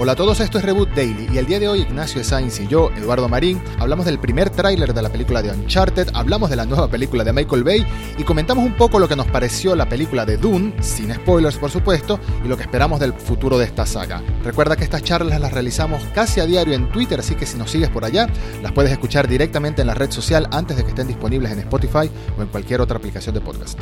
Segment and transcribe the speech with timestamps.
[0.00, 2.68] Hola a todos, esto es Reboot Daily y el día de hoy Ignacio Sainz y
[2.68, 6.66] yo, Eduardo Marín, hablamos del primer tráiler de la película de Uncharted, hablamos de la
[6.66, 7.84] nueva película de Michael Bay
[8.16, 11.72] y comentamos un poco lo que nos pareció la película de Dune, sin spoilers por
[11.72, 14.22] supuesto, y lo que esperamos del futuro de esta saga.
[14.44, 17.68] Recuerda que estas charlas las realizamos casi a diario en Twitter, así que si nos
[17.68, 18.28] sigues por allá,
[18.62, 22.08] las puedes escuchar directamente en la red social antes de que estén disponibles en Spotify
[22.38, 23.80] o en cualquier otra aplicación de podcast.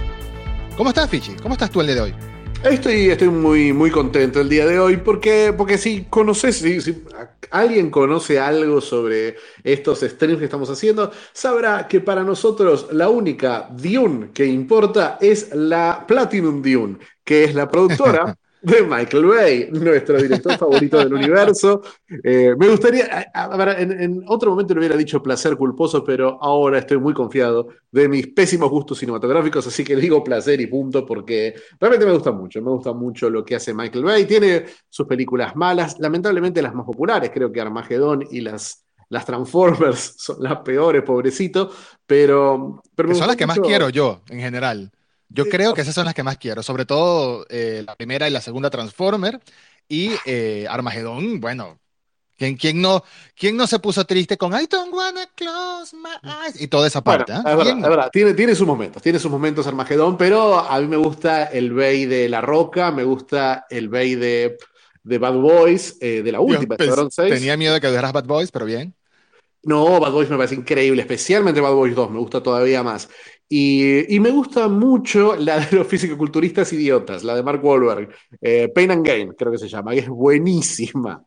[0.79, 1.35] ¿Cómo estás, Fichi?
[1.43, 2.36] ¿Cómo estás tú el día de hoy?
[2.71, 7.05] Estoy, estoy muy, muy contento el día de hoy porque, porque si conoces, si, si
[7.53, 13.69] alguien conoce algo sobre estos streams que estamos haciendo, sabrá que para nosotros la única
[13.71, 20.21] Dune que importa es la Platinum Dune, que es la productora de Michael Bay, nuestro
[20.21, 21.83] director favorito del universo.
[22.25, 26.81] Eh, me gustaría, a, en, en, otro momento le hubiera dicho placer culposo, pero ahora
[26.81, 31.55] estoy muy confiado de mis pésimos gustos cinematográficos, así que digo placer y punto, porque
[31.79, 34.25] realmente me gusta mucho, me gusta mucho lo que hace Michael Bay.
[34.25, 40.15] Tiene sus películas malas, lamentablemente las más populares, creo que Armagedón y las las Transformers
[40.19, 41.71] son las peores, pobrecito,
[42.05, 42.83] pero...
[42.97, 43.61] pero son las que mucho...
[43.61, 44.91] más quiero yo, en general.
[45.29, 48.31] Yo creo que esas son las que más quiero, sobre todo eh, la primera y
[48.31, 49.41] la segunda Transformer
[49.89, 51.79] y eh, Armagedón, bueno,
[52.37, 53.03] ¿quién, quién, no,
[53.37, 56.61] ¿quién no se puso triste con I don't wanna close my eyes?
[56.61, 57.33] Y toda esa parte.
[57.33, 57.53] Bueno, ¿eh?
[57.53, 60.87] es, verdad, es verdad, tiene, tiene sus momentos, tiene sus momentos Armagedón, pero a mí
[60.87, 64.57] me gusta el Bay de La Roca, me gusta el Bay de,
[65.03, 68.27] de Bad Boys, eh, de la última, Yo, pues, Tenía miedo de que dejaras Bad
[68.27, 68.95] Boys, pero bien.
[69.63, 73.09] No, Bad Boys me parece increíble, especialmente Bad Boys 2, me gusta todavía más.
[73.49, 78.09] Y, y, me gusta mucho la de los fisicoculturistas idiotas, la de Mark Wahlberg,
[78.41, 81.25] eh, Pain and Gain, creo que se llama, y es buenísima.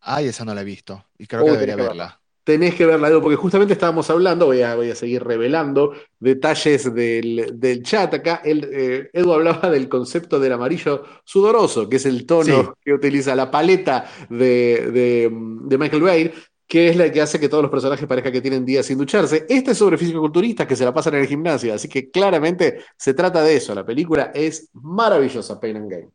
[0.00, 2.20] Ay, esa no la he visto, y creo oh, que debería verla.
[2.44, 6.94] Tenés que verla, Edu, porque justamente estábamos hablando, voy a, voy a seguir revelando detalles
[6.94, 8.42] del, del chat acá.
[8.44, 12.68] El, eh, Edu hablaba del concepto del amarillo sudoroso, que es el tono sí.
[12.84, 16.32] que utiliza la paleta de, de, de Michael Bay
[16.74, 19.46] que es la que hace que todos los personajes parezcan que tienen días sin ducharse.
[19.48, 23.14] Esta es sobre físico-culturistas que se la pasan en el gimnasio, así que claramente se
[23.14, 23.76] trata de eso.
[23.76, 26.12] La película es maravillosa, Pain and Gain.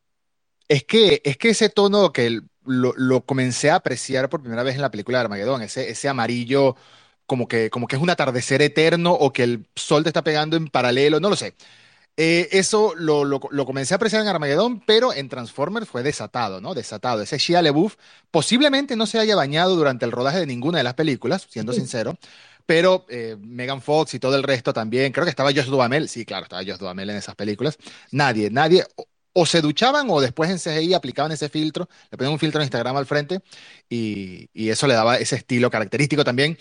[0.67, 4.75] Es que, es que ese tono que lo, lo, comencé a apreciar por primera vez
[4.75, 6.75] en la película de Armagedón, ese, ese amarillo
[7.25, 10.57] como que, como que es un atardecer eterno o que el sol te está pegando
[10.57, 11.55] en paralelo, no lo sé.
[12.21, 16.59] Eh, eso lo, lo, lo, comencé a apreciar en Armageddon, pero en Transformers fue desatado,
[16.59, 16.73] ¿no?
[16.73, 17.21] Desatado.
[17.21, 17.95] Ese Shia LaBeouf
[18.29, 21.79] posiblemente no se haya bañado durante el rodaje de ninguna de las películas, siendo sí.
[21.79, 22.17] sincero,
[22.65, 25.13] pero eh, Megan Fox y todo el resto también.
[25.13, 27.77] Creo que estaba Josh Duhamel, sí, claro, estaba Josh Duhamel en esas películas.
[28.11, 32.33] Nadie, nadie, o, o se duchaban o después en CGI aplicaban ese filtro, le ponían
[32.33, 33.39] un filtro en Instagram al frente
[33.87, 36.57] y, y eso le daba ese estilo característico también.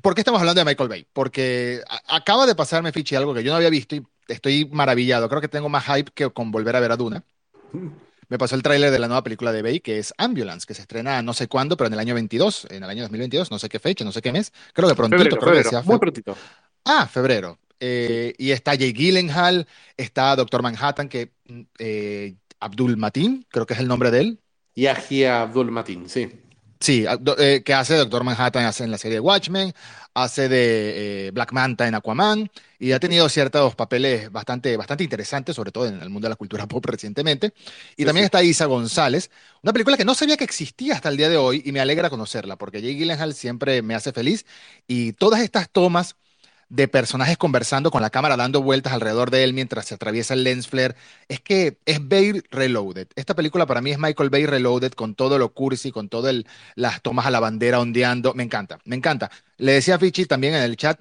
[0.00, 1.06] ¿Por qué estamos hablando de Michael Bay?
[1.12, 5.28] Porque acaba de pasarme, Fichi, algo que yo no había visto y estoy maravillado.
[5.28, 7.24] Creo que tengo más hype que con volver a ver a Duna.
[8.28, 10.80] Me pasó el tráiler de la nueva película de Bay, que es Ambulance, que se
[10.80, 13.68] estrena no sé cuándo, pero en el año 22, en el año 2022, no sé
[13.68, 14.54] qué fecha, no sé qué mes.
[14.72, 15.18] Creo que prontito.
[15.18, 16.34] Febrero, creo febrero, que sea muy prontito.
[16.82, 17.58] Ah, febrero.
[17.78, 19.66] Eh, y está Jay Gyllenhaal,
[19.98, 21.32] está Doctor Manhattan, que
[21.78, 24.40] eh, Abdul Matin, creo que es el nombre de él.
[24.76, 26.30] Yahya Abdul Matin, sí.
[26.82, 27.06] Sí,
[27.38, 29.72] eh, que hace Doctor Manhattan hace en la serie Watchmen,
[30.14, 35.54] hace de eh, Black Manta en Aquaman y ha tenido ciertos papeles bastante, bastante interesantes,
[35.54, 37.54] sobre todo en el mundo de la cultura pop recientemente.
[37.96, 38.24] Y sí, también sí.
[38.24, 39.30] está Isa González,
[39.62, 42.10] una película que no sabía que existía hasta el día de hoy y me alegra
[42.10, 44.44] conocerla porque Jay Gyllenhaal siempre me hace feliz
[44.88, 46.16] y todas estas tomas
[46.72, 50.42] de personajes conversando con la cámara dando vueltas alrededor de él mientras se atraviesa el
[50.42, 50.96] lens flare.
[51.28, 53.08] Es que es Bay Reloaded.
[53.14, 56.34] Esta película para mí es Michael Bay Reloaded con todo lo cursi, con todas
[56.74, 58.32] las tomas a la bandera ondeando.
[58.32, 59.30] Me encanta, me encanta.
[59.58, 60.98] Le decía a Fichi también en el chat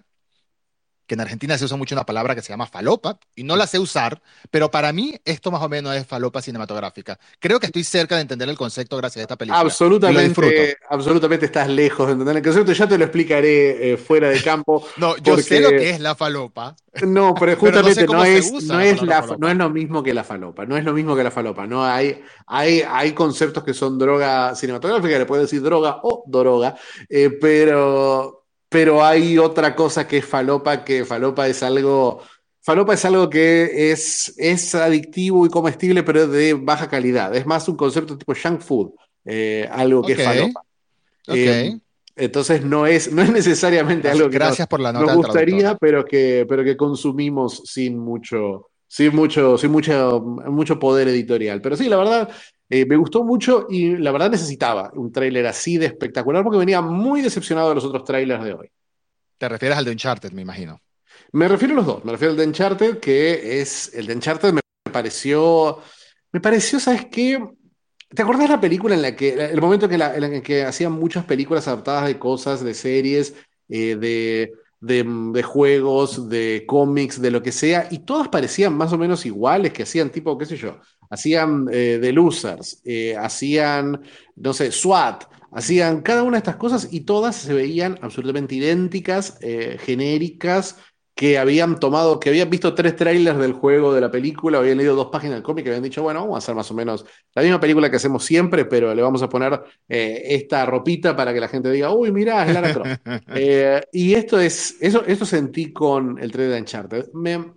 [1.12, 3.68] que en Argentina se usa mucho una palabra que se llama falopa, y no la
[3.68, 7.20] sé usar, pero para mí esto más o menos es falopa cinematográfica.
[7.38, 9.60] Creo que estoy cerca de entender el concepto gracias a esta película.
[9.60, 14.42] Absolutamente, absolutamente estás lejos de entender el concepto, ya te lo explicaré eh, fuera de
[14.42, 14.88] campo.
[14.96, 15.44] no, yo porque...
[15.44, 16.78] sé lo que es la falopa.
[17.06, 20.14] No, pero justamente pero no, no, es, no, es la, no es lo mismo que
[20.14, 23.74] la falopa, no es lo mismo que la falopa, no hay, hay, hay conceptos que
[23.74, 26.78] son droga cinematográfica, le puedo decir droga o droga,
[27.09, 28.41] eh, pero
[28.72, 32.22] pero hay otra cosa que es falopa, que falopa es algo,
[32.62, 37.35] falopa es algo que es, es adictivo y comestible, pero de baja calidad.
[37.35, 38.91] Es más un concepto tipo junk food,
[39.26, 40.26] eh, algo que okay.
[40.26, 40.64] es falopa.
[41.28, 41.47] Okay.
[41.47, 41.79] Eh,
[42.16, 45.16] entonces no es, no es necesariamente gracias, algo que gracias nos, por la nota nos
[45.18, 51.59] gustaría, pero que, pero que consumimos sin mucho, sin mucho, sin mucho, mucho poder editorial.
[51.59, 52.29] Pero sí, la verdad,
[52.72, 56.82] eh, me gustó mucho y la verdad necesitaba un tráiler así de espectacular porque venía
[56.82, 58.70] muy decepcionado de los otros trailers de hoy.
[59.38, 60.79] Te refieres al de Uncharted, me imagino.
[61.34, 62.06] Me refiero a los dos.
[62.06, 65.79] Me refiero al de Uncharted, que es el de Uncharted me pareció,
[66.32, 67.40] me pareció, ¿sabes qué?
[68.09, 70.91] ¿Te acordás la película en la que, el momento en que, la- en que hacían
[70.91, 73.34] muchas películas adaptadas de cosas, de series,
[73.70, 74.52] eh, de,
[74.82, 75.03] de,
[75.34, 79.72] de juegos, de cómics, de lo que sea, y todas parecían más o menos iguales,
[79.72, 80.78] que hacían tipo, qué sé yo,
[81.11, 84.02] hacían eh, The Losers, eh, hacían,
[84.35, 89.37] no sé, SWAT, hacían cada una de estas cosas y todas se veían absolutamente idénticas,
[89.41, 90.78] eh, genéricas
[91.13, 94.96] que habían tomado, que habían visto tres trailers del juego, de la película, habían leído
[94.96, 97.05] dos páginas del cómic y habían dicho, bueno, vamos a hacer más o menos
[97.35, 101.34] la misma película que hacemos siempre, pero le vamos a poner eh, esta ropita para
[101.34, 103.02] que la gente diga, uy, mirá, es Lara Croft.
[103.35, 107.05] Eh, y esto es, eso, esto sentí con el trailer de Uncharted.
[107.13, 107.53] Me,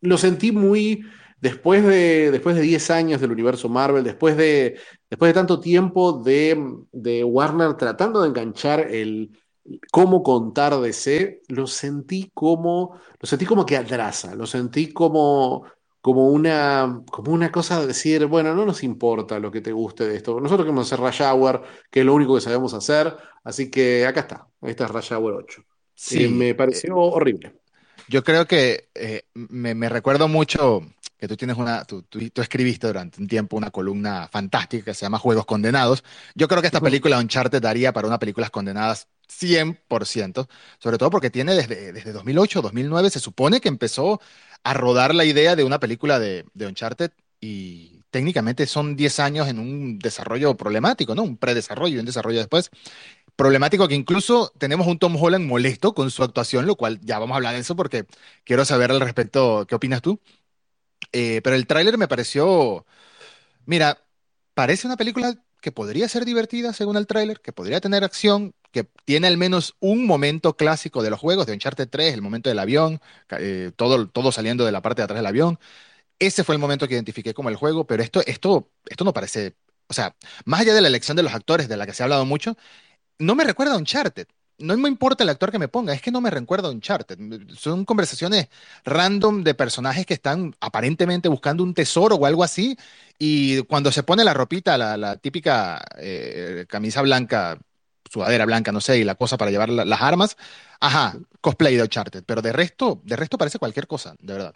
[0.00, 1.04] lo sentí muy
[1.40, 4.78] después de, después de 10 años del universo Marvel, después de,
[5.10, 6.56] después de tanto tiempo de,
[6.92, 9.30] de Warner tratando de enganchar el
[9.90, 15.64] cómo contar DC, lo sentí como, lo sentí como que atrasa, lo sentí como,
[16.00, 20.06] como una, como una cosa de decir, bueno, no nos importa lo que te guste
[20.06, 20.40] de esto.
[20.40, 24.20] Nosotros queremos hacer Rush Hour, que es lo único que sabemos hacer, así que acá
[24.20, 25.62] está, esta es Rush Hour 8.
[25.62, 25.64] Eh,
[25.96, 27.54] Sí, me eh, pareció horrible.
[28.06, 30.82] yo creo que eh, me, me recuerdo mucho
[31.18, 34.94] que tú tienes una, tú, tú- tú escribiste durante un tiempo una columna fantástica que
[34.94, 36.04] se llama Juegos Condenados.
[36.34, 41.30] Yo creo que esta película Uncharted daría para una película condenadas 100%, sobre todo porque
[41.30, 44.20] tiene desde, desde 2008, 2009, se supone que empezó
[44.62, 49.48] a rodar la idea de una película de, de Uncharted y técnicamente son 10 años
[49.48, 51.22] en un desarrollo problemático, ¿no?
[51.22, 52.70] Un predesarrollo y un desarrollo después.
[53.36, 57.34] Problemático que incluso tenemos un Tom Holland molesto con su actuación, lo cual ya vamos
[57.34, 58.06] a hablar de eso porque
[58.44, 60.20] quiero saber al respecto qué opinas tú.
[61.16, 62.84] Eh, pero el tráiler me pareció,
[63.66, 63.98] mira,
[64.54, 68.84] parece una película que podría ser divertida según el tráiler, que podría tener acción, que
[69.04, 72.58] tiene al menos un momento clásico de los juegos, de Uncharted 3, el momento del
[72.58, 73.00] avión,
[73.38, 75.58] eh, todo, todo saliendo de la parte de atrás del avión.
[76.18, 79.56] Ese fue el momento que identifiqué como el juego, pero esto, esto, esto no parece,
[79.88, 80.16] o sea,
[80.46, 82.56] más allá de la elección de los actores, de la que se ha hablado mucho,
[83.18, 84.28] no me recuerda a Uncharted.
[84.58, 87.18] No me importa el actor que me ponga, es que no me recuerda a Uncharted.
[87.56, 88.48] Son conversaciones
[88.84, 92.76] random de personajes que están aparentemente buscando un tesoro o algo así,
[93.18, 97.58] y cuando se pone la ropita, la, típica eh, camisa blanca,
[98.10, 100.36] sudadera blanca, no sé, y la cosa para llevar la- las armas,
[100.80, 104.54] ajá, cosplay de Uncharted, pero de resto, de resto parece cualquier cosa, de verdad.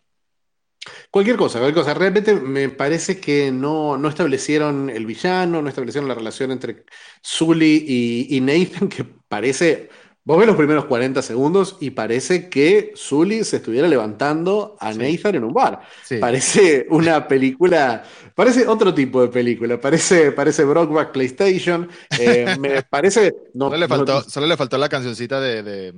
[1.11, 1.95] Cualquier cosa, cualquier cosa.
[1.95, 6.85] Realmente me parece que no, no establecieron el villano, no establecieron la relación entre
[7.23, 9.89] Sully y, y Nathan, que parece.
[10.25, 14.99] Vos ves los primeros 40 segundos y parece que Sully se estuviera levantando a Sí,
[14.99, 15.81] Nathan en un bar.
[16.03, 16.19] sí.
[16.19, 18.05] Parece una película,
[18.35, 21.89] parece otro tipo de película, parece, parece Brokeback PlayStation.
[22.19, 23.35] eh, me parece.
[23.69, 25.95] Solo le no, faltó, solo le faltó la cancioncita de, de,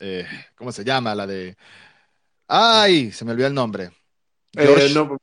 [0.00, 0.26] eh,
[0.56, 1.14] ¿cómo se llama?
[1.14, 1.56] La de,
[2.48, 3.90] ay, se me olvidó el nombre.
[4.56, 5.18] eh, no,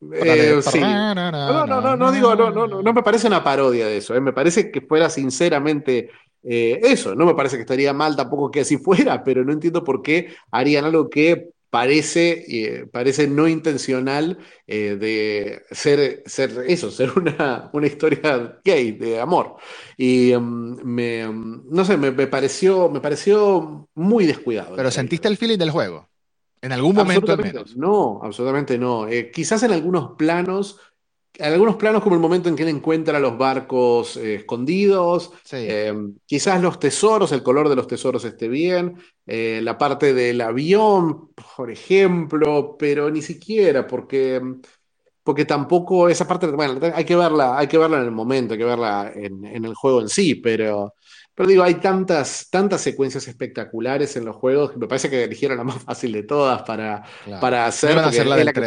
[0.00, 0.58] de...
[0.58, 0.80] Eh, sí.
[0.80, 1.14] No,
[1.66, 4.20] no, no, no digo, no, no, no no me parece una parodia de eso, eh,
[4.20, 6.10] Me parece que fuera sinceramente
[6.42, 7.14] eh, eso.
[7.14, 10.34] No me parece que estaría mal tampoco que así fuera, pero no entiendo por qué
[10.50, 17.70] harían algo que parece, eh, parece no intencional eh, de ser, ser eso, ser una,
[17.72, 19.56] una historia gay, de amor.
[19.96, 24.90] Y em, me, em, no sé, me, me pareció, me pareció muy descuidado Pero.
[24.90, 26.10] ¿sentiste el feeling del juego?
[26.62, 27.74] En algún momento al menos.
[27.76, 29.08] no, absolutamente no.
[29.08, 30.78] Eh, quizás en algunos planos,
[31.40, 35.94] algunos planos como el momento en que él encuentra los barcos eh, escondidos, Sí, eh,
[36.26, 41.30] quizás los tesoros, el color de los tesoros esté bien, eh, la parte del avión,
[41.56, 44.40] por ejemplo, pero ni siquiera porque,
[45.22, 48.58] porque tampoco esa parte, bueno, hay que verla, hay que verla en el momento, hay
[48.58, 50.94] que verla en, en el juego en sí, pero...
[51.32, 55.56] Pero digo, hay tantas, tantas secuencias espectaculares en los juegos que me parece que eligieron
[55.56, 57.40] la más fácil de todas para, claro.
[57.40, 58.60] para No hacer, a hacer la del que.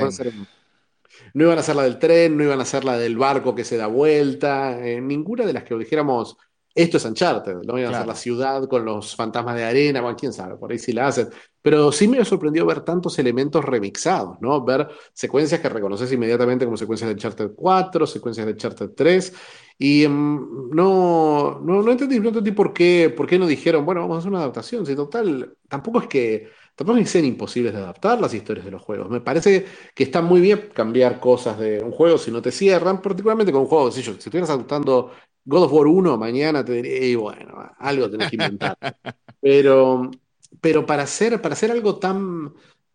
[1.34, 3.64] No iban a hacer la del tren, no iban a hacer la del barco que
[3.64, 6.38] se da vuelta, eh, ninguna de las que dijéramos,
[6.76, 10.18] esto es Uncharted, no iban a hacer la ciudad con los fantasmas de arena, bueno,
[10.18, 11.30] quién sabe, por ahí sí la hacen.
[11.62, 14.64] Pero sí me sorprendió ver tantos elementos remixados, ¿no?
[14.64, 19.34] Ver secuencias que reconoces inmediatamente como secuencias de Uncharted 4, secuencias de Uncharted 3,
[19.78, 24.02] y mm, no, no, no entendí, no entendí por qué, por qué no dijeron, bueno,
[24.02, 27.74] vamos a hacer una adaptación, si total, tampoco es que, tampoco es que sean imposibles
[27.74, 29.10] de adaptar las historias de los juegos.
[29.10, 29.66] Me parece
[29.96, 33.62] que está muy bien cambiar cosas de un juego si no te cierran, particularmente con
[33.62, 35.12] un juego, si, yo, si estuvieras adaptando
[35.46, 38.78] God of War 1 mañana, te diría, y bueno, algo tenés que inventar.
[39.42, 40.10] Pero,
[40.62, 42.54] pero para hacer, para hacer algo tan,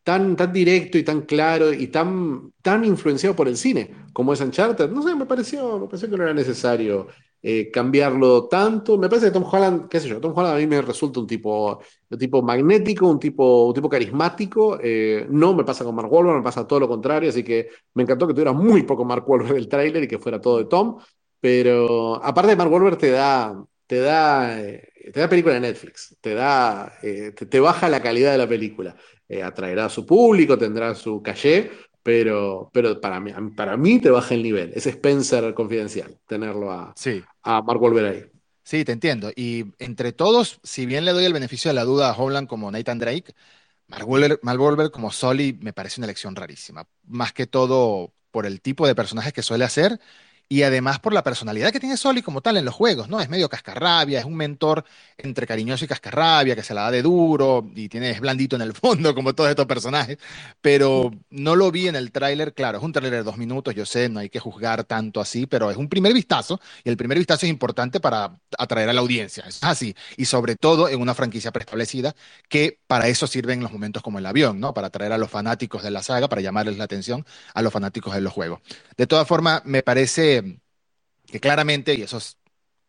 [0.08, 4.40] tan, tan directo y tan claro y tan, tan influenciado por el cine como es
[4.40, 7.06] Uncharted, no sé, me pareció, me pareció que no era necesario
[7.42, 8.96] eh, cambiarlo tanto.
[8.98, 11.26] Me parece que Tom Holland, qué sé yo, Tom Holland a mí me resulta un
[11.26, 11.78] tipo,
[12.10, 14.78] un tipo magnético, un tipo, un tipo carismático.
[14.82, 18.02] eh, no me pasa con Mark Wahlberg, me pasa todo lo contrario, así que me
[18.04, 20.98] encantó que tuviera muy poco Mark Wahlberg del tráiler y que fuera todo de Tom.
[21.40, 26.16] Pero aparte de Mark Wahlberg te da, te da, eh, te da película de Netflix,
[26.20, 26.92] te da,
[27.48, 28.96] te baja la calidad de la película.
[29.28, 31.70] Eh, atraerá a su público, tendrá su caché,
[32.02, 34.72] pero, pero para mí, para mí te baja el nivel.
[34.74, 38.24] Es Spencer confidencial, tenerlo a, Sí, a Mark Wahlberg ahí.
[38.64, 39.30] sí, te entiendo.
[39.34, 42.70] Y entre todos, si bien le doy el beneficio de la duda a Holland como
[42.70, 43.34] Nathan Drake,
[43.88, 46.88] Mark Wahlberg, Mark como Sully me parece una elección rarísima.
[47.04, 50.00] Más que todo por el tipo de personajes que suele hacer
[50.48, 53.20] y además por la personalidad que tiene Sully como tal en los juegos, ¿no?
[53.20, 54.84] Es medio cascarrabia, es un mentor
[55.18, 58.62] entre cariñoso y cascarrabia, que se la da de duro y tiene, es blandito en
[58.62, 60.18] el fondo, como todos estos personajes.
[60.60, 63.84] Pero no lo vi en el tráiler, claro, es un tráiler de dos minutos, yo
[63.84, 67.18] sé, no hay que juzgar tanto así, pero es un primer vistazo y el primer
[67.18, 69.44] vistazo es importante para atraer a la audiencia.
[69.46, 69.94] Es así.
[70.16, 72.14] Y sobre todo en una franquicia preestablecida
[72.48, 74.72] que para eso sirven los momentos como el avión, ¿no?
[74.72, 78.14] Para atraer a los fanáticos de la saga, para llamarles la atención a los fanáticos
[78.14, 78.60] de los juegos.
[78.96, 80.37] De todas formas, me parece
[81.30, 82.38] que claramente, y eso es,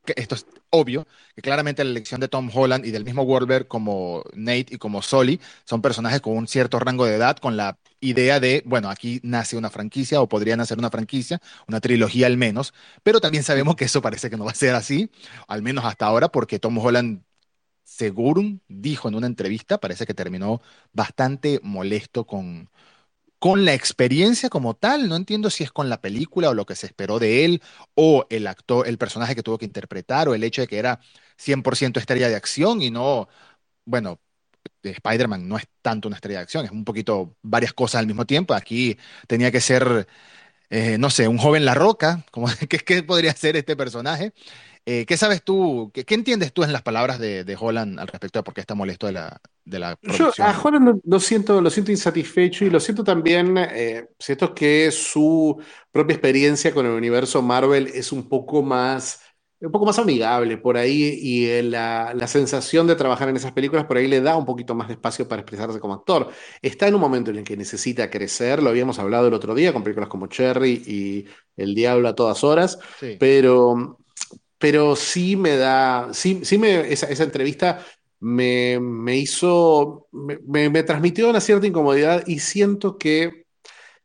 [0.05, 3.67] que esto es obvio, que claramente la elección de Tom Holland y del mismo Wahlberg
[3.67, 7.77] como Nate y como Sully son personajes con un cierto rango de edad, con la
[7.99, 12.37] idea de, bueno, aquí nace una franquicia o podría nacer una franquicia, una trilogía al
[12.37, 15.11] menos, pero también sabemos que eso parece que no va a ser así,
[15.47, 17.23] al menos hasta ahora, porque Tom Holland
[17.83, 20.61] según dijo en una entrevista, parece que terminó
[20.93, 22.69] bastante molesto con,
[23.39, 25.09] con la experiencia como tal.
[25.09, 27.61] No entiendo si es con la película o lo que se esperó de él,
[27.95, 30.99] o el actor, el personaje que tuvo que interpretar, o el hecho de que era
[31.37, 33.27] 100% estrella de acción y no,
[33.85, 34.19] bueno,
[34.83, 38.25] Spider-Man no es tanto una estrella de acción, es un poquito varias cosas al mismo
[38.25, 38.53] tiempo.
[38.53, 40.07] Aquí tenía que ser,
[40.69, 44.33] eh, no sé, un joven La Roca, como, ¿qué, qué podría ser este personaje?
[44.85, 48.07] Eh, ¿qué sabes tú, qué, qué entiendes tú en las palabras de, de Holland al
[48.07, 50.57] respecto de por qué está molesto de la, de la Yo a producción?
[50.57, 56.13] Holland lo, siento, lo siento insatisfecho y lo siento también, eh, siento que su propia
[56.13, 59.21] experiencia con el universo Marvel es un poco más,
[59.59, 63.51] un poco más amigable por ahí y eh, la, la sensación de trabajar en esas
[63.51, 66.31] películas por ahí le da un poquito más de espacio para expresarse como actor.
[66.61, 69.73] Está en un momento en el que necesita crecer, lo habíamos hablado el otro día
[69.73, 71.25] con películas como Cherry y
[71.57, 73.17] El Diablo a todas horas, Sí.
[73.17, 73.97] pero
[74.59, 77.85] pero sí me da, sí, sí me, esa, esa entrevista
[78.21, 83.45] me, me hizo, me, me- transmitió una cierta incomodidad y siento que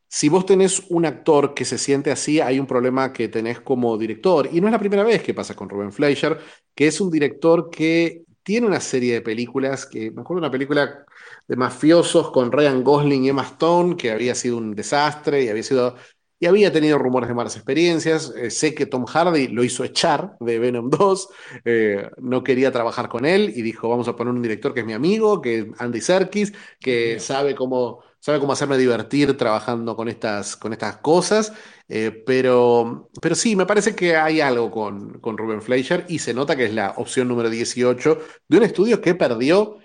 [0.08, 3.98] si vos tenés un actor que se siente así, hay un problema que tenés como
[3.98, 4.48] director.
[4.52, 6.38] Y no es la primera vez que pasa con Ruben Fleischer,
[6.74, 11.04] que es un director que tiene una serie de películas, que me acuerdo una película
[11.48, 15.62] de mafiosos con Ryan Gosling y Emma Stone, que había sido un desastre y había
[15.62, 15.96] sido...
[16.44, 18.30] Y había tenido rumores de malas experiencias.
[18.36, 21.30] Eh, sé que Tom Hardy lo hizo echar de Venom 2.
[21.64, 24.86] eh, no quería trabajar con él y dijo, vamos a poner un director que es
[24.86, 30.06] mi amigo, que es Andy Serkis, que sabe cómo, sabe cómo hacerme divertir trabajando con
[30.08, 31.50] estas, con estas cosas.
[31.88, 36.34] eh, pero, pero sí, me parece que hay algo con, con Ruben Fleischer y se
[36.34, 39.78] nota que es la opción número 18 de un estudio que perdió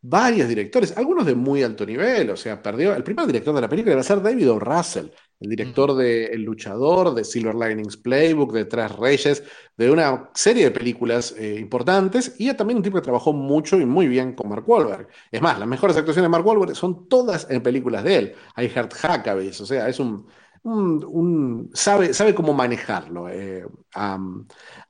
[0.00, 3.68] varios directores, algunos de muy alto nivel, o sea, perdió, el primer director de la
[3.68, 4.58] película iba a ser David O.
[4.58, 5.06] Russell,
[5.42, 9.42] el director de El Luchador, de Silver Linings Playbook, de Tres Reyes,
[9.76, 13.86] de una serie de películas eh, importantes, y también un tipo que trabajó mucho y
[13.86, 15.08] muy bien con Mark Wahlberg.
[15.30, 18.34] Es más, las mejores actuaciones de Mark Wahlberg son todas en películas de él.
[18.54, 20.26] Hay Heart Hackaways, o sea, es un...
[20.64, 24.18] un- un- sabe, sabe cómo manejarlo eh, a,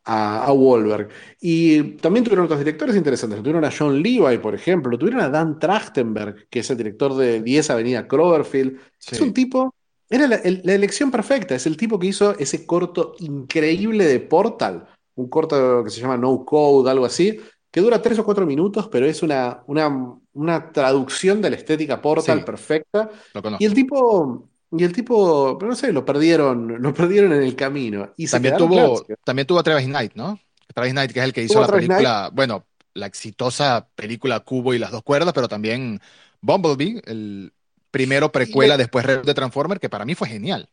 [0.05, 1.09] a, a Wahlberg.
[1.41, 3.39] Y también tuvieron otros directores interesantes.
[3.41, 4.99] Tuvieron a John Levi, por ejemplo.
[4.99, 8.79] Tuvieron a Dan Trachtenberg, que es el director de 10 Avenida Cloverfield.
[9.11, 9.75] Es un tipo,
[10.13, 11.55] era la, el- la elección perfecta.
[11.55, 16.17] Es el tipo que hizo ese corto increíble de Portal, un corto que se llama
[16.17, 17.39] No Code, algo así,
[17.71, 22.01] que dura tres o cuatro minutos, pero es una, una, una traducción de la estética
[22.03, 23.11] Portal sí, perfecta.
[23.35, 27.43] lo Y el tipo, y el tipo, pero no sé, lo perdieron, lo perdieron en
[27.43, 28.13] el camino.
[28.17, 30.39] Y También tuvo, también tuvo a Travis Knight, ¿no?
[30.75, 32.09] Travis Knight, que es el que hizo la Knight.
[32.09, 36.01] película, bueno, la exitosa película Cubo y las dos cuerdas, pero también
[36.41, 37.53] Bumblebee, el
[37.93, 40.69] primero precuela, después reboot de Transformer, que para mí fue genial,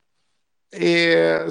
[0.71, 1.47] eh,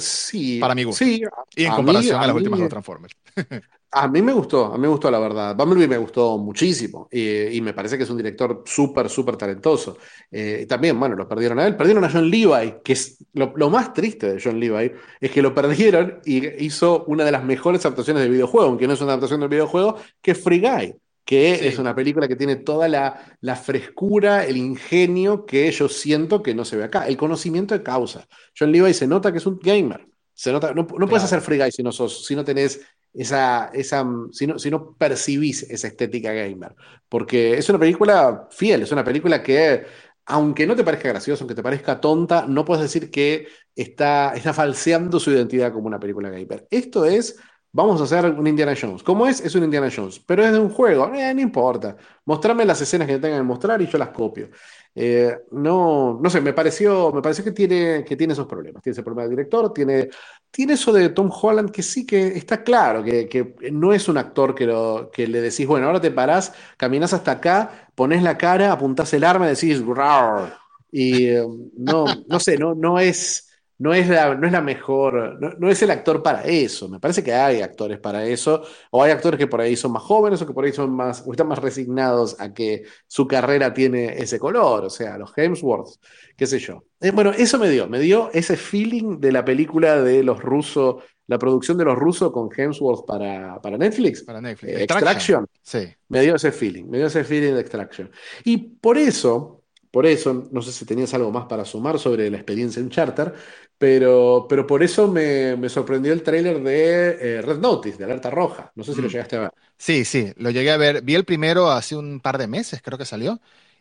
[0.61, 1.05] para sí, mi gusto.
[1.05, 1.23] sí,
[1.57, 3.17] Y en mí, comparación a las últimas dos Transformers.
[3.91, 5.57] a mí me gustó, a mí me gustó la verdad.
[5.57, 9.99] Bumblebee me gustó muchísimo y, y me parece que es un director súper, súper talentoso.
[10.31, 13.71] Eh, también, bueno, lo perdieron a él, perdieron a John Levi, que es lo, lo
[13.71, 17.85] más triste de John Levi, es que lo perdieron y hizo una de las mejores
[17.85, 20.95] adaptaciones de videojuego, aunque no es una adaptación del videojuego, que es Free Guy.
[21.29, 26.43] Que es una película que tiene toda la, la frescura, el ingenio que yo siento
[26.43, 28.27] que no se ve acá, el conocimiento de causa.
[28.59, 30.09] John Levi se nota que es un gamer.
[30.33, 32.81] Se nota, no, no puedes hacer free guy si no, sos, si no tenés
[33.13, 36.75] esa, esa si, no, si no percibís esa estética gamer.
[37.11, 39.85] Porque es una película fiel, es una película que
[40.25, 44.55] aunque no te parezca gracioso, aunque te parezca tonta, no puedes decir que está, está
[44.55, 46.67] falseando su identidad como una película gamer.
[46.71, 47.37] Esto es,
[47.73, 49.03] vamos a hacer un Indiana Jones.
[49.03, 49.41] ¿Cómo es?
[49.41, 51.97] Es un Indiana Jones, pero es de un juego, eh, no importa.
[52.25, 54.51] Mostrarme las escenas que tengan que mostrar y yo las copio.
[54.95, 58.83] Eh, no, no sé, me pareció, me pareció que tiene, que tiene esos problemas.
[58.83, 60.09] Tiene ese problema del director, tiene,
[60.51, 64.55] tiene eso de Tom Holland que sí que está claro, que, no es un actor
[64.55, 68.73] que, lo, que le decís, bueno, ahora te parás, caminás hasta acá, pones la cara,
[68.73, 70.53] apuntás el arma y decís, Rawr.
[70.91, 71.47] y eh,
[71.77, 73.48] no, no sé, no, no es
[73.79, 76.89] no es la, no es la mejor, no, es el actor para eso.
[76.89, 80.03] Me parece que hay actores para eso, o hay actores que por ahí son más
[80.03, 83.73] jóvenes o que por ahí son más, o están más resignados a que su carrera
[83.73, 86.01] tiene ese color, o sea, los Hemsworth,
[86.37, 86.85] qué sé yo.
[87.01, 90.97] Eh, bueno, eso me dio, me dio ese feeling de la película de los rusos,
[91.29, 94.25] la producción de los rusos con Hemsworth para, para Netflix.
[94.25, 94.73] Para Netflix.
[94.73, 95.47] Eh, Extraction.
[95.63, 95.87] Sí.
[96.09, 98.11] Me dio ese feeling, me dio ese feeling de Extraction.
[98.45, 99.58] Y por eso
[99.91, 103.35] por eso, no sé si tenías algo más para sumar sobre la experiencia en Charter,
[103.79, 108.31] pero, pero por eso me, me sorprendió el tráiler de eh, Red Notice, de Alerta
[108.31, 108.73] Roja.
[108.75, 109.11] No sé si lo Mm.
[109.11, 109.51] llegaste a ver.
[109.79, 111.03] Sí, sí, lo llegué a ver.
[111.03, 113.41] Vi el primero hace un par de meses, creo que salió.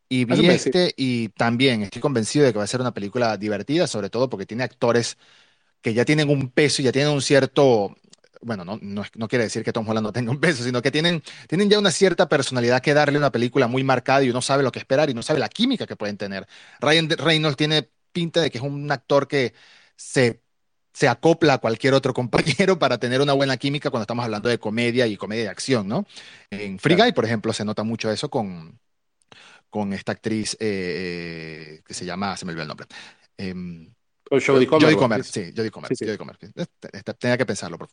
[0.10, 0.74] Y vi mes, sí.
[0.74, 4.30] este y también estoy convencido de que va a ser una película divertida, sobre todo
[4.30, 5.18] porque tiene actores
[5.82, 7.96] que ya tienen un peso y ya tienen un cierto,
[8.42, 11.22] bueno, no, no, quiere decir que Tom Holland no tenga un peso, sino que tienen,
[11.48, 14.64] tienen ya una cierta personalidad que darle a una película muy marcada y uno sabe
[14.64, 16.48] lo que esperar y no sabe la química que pueden tener.
[16.80, 19.54] Ryan Reynolds tiene pinta de que es un actor que
[19.96, 20.42] se,
[20.94, 24.60] se acopla a cualquier otro compañero para tener una buena química cuando estamos hablando de
[24.60, 26.06] comedia y comedia de acción, ¿no?
[26.50, 26.96] En Free.
[26.96, 28.80] Guy, por ejemplo, se nota mucho eso con,
[29.70, 32.88] con esta actriz eh, eh, que se llama, se me olvidó el nombre.
[34.30, 34.96] Con Jodie Jodie Comer.
[34.98, 36.18] Comer, sí, Jodie Comer, Sí, sí.
[36.18, 36.38] Comer.
[36.42, 37.78] Este- este- Tenía que pensarlo.
[37.78, 37.90] por-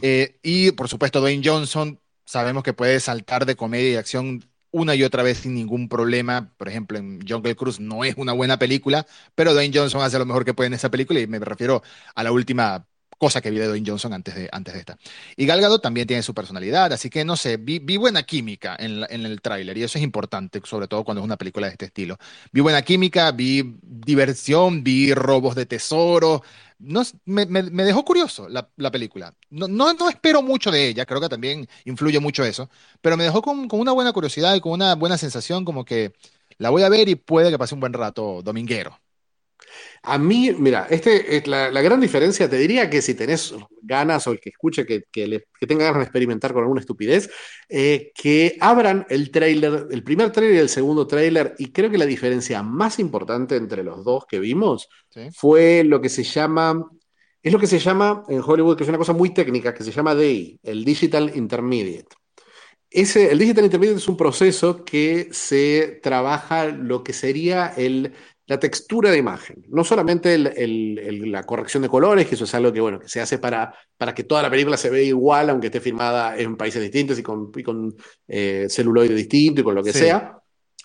[0.00, 4.94] Eh, y por supuesto, Dwayne Johnson, sabemos que puede saltar de comedia y acción una
[4.94, 6.52] y otra vez sin ningún problema.
[6.58, 10.26] Por ejemplo, en Jungle Cruise no es una buena película, pero Dwayne Johnson hace lo
[10.26, 11.82] mejor que puede en esa película y me refiero
[12.14, 12.86] a la última
[13.18, 14.98] cosa que vi de Dwayne Johnson antes de, antes de esta.
[15.36, 18.76] Y Gal Gadot también tiene su personalidad, así que no sé, vi, vi buena química
[18.78, 21.66] en, la- en el tráiler y eso es importante, sobre todo cuando es una película
[21.66, 22.18] de este estilo.
[22.52, 26.42] Vi buena química, vi diversión, vi robos de tesoro.
[26.78, 29.34] No, me- me dejó curioso la, la película.
[29.50, 32.68] No, no, no espero mucho de ella, creo que también influye mucho eso,
[33.00, 36.12] pero me dejó con, con una buena curiosidad y con una buena sensación como que
[36.58, 38.98] la voy a ver y puede que pase un buen rato dominguero.
[40.02, 44.26] A mí, mira, este es la, la gran diferencia, te diría que si tenés ganas
[44.26, 47.30] o el que escuche que, que, le- que tenga ganas de experimentar con alguna estupidez,
[47.68, 51.98] eh, que abran el tráiler, el primer tráiler y el segundo tráiler, y creo que
[51.98, 55.28] la diferencia más importante entre los dos que vimos ¿sí?
[55.30, 56.84] fue lo que se llama,
[57.42, 59.92] es lo que se llama en Hollywood, que es una cosa muy técnica, que se
[59.92, 62.16] llama DI, el Digital Intermediate.
[62.90, 68.12] Ese, el Digital Intermediate es un proceso que se trabaja lo que sería el,
[68.46, 69.64] la textura de imagen.
[69.68, 73.00] No solamente el- el- el- la corrección de colores, que eso es algo que, bueno,
[73.00, 76.36] que se hace para, para que toda la película se vea igual, aunque esté filmada
[76.38, 77.94] en países distintos y con, y con
[78.28, 80.00] eh, celuloide distinto y con lo que Sí.
[80.00, 80.38] sea.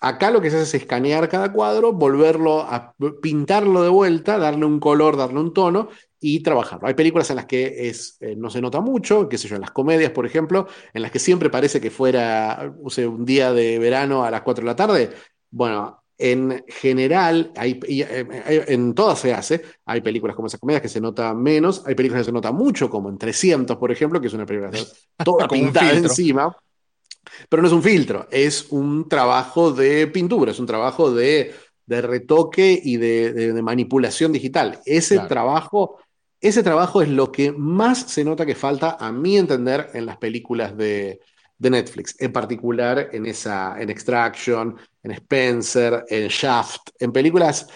[0.04, 4.64] Acá lo que se hace es escanear cada cuadro, volverlo a pintarlo de vuelta, darle
[4.66, 6.88] un color, darle un tono y trabajarlo.
[6.88, 9.60] Hay películas en las que es, eh, no se nota mucho, qué sé yo, en
[9.60, 13.52] las comedias, por ejemplo, en las que siempre parece que fuera o sea, un día
[13.52, 15.10] de verano a las 4 de la tarde.
[15.52, 19.62] Bueno, en general, hay, eh, hay- en todas se hace.
[19.86, 22.88] Hay películas como esas comedias que se nota menos, hay películas que se nota mucho,
[22.90, 24.70] como en 300, por ejemplo, que es una película
[25.24, 26.56] toda pintada encima.
[27.48, 31.54] Pero no es un filtro, es un trabajo de pintura, es un trabajo de,
[31.86, 34.80] de retoque y de, de- de manipulación digital.
[34.84, 35.28] Ese Claro.
[35.28, 35.98] trabajo,
[36.40, 40.16] ese trabajo es lo que más se nota que falta, a mi entender, en las
[40.18, 41.20] películas de,
[41.58, 47.66] de Netflix, en particular en esa, en Extraction, en Spencer, en Shaft, en películas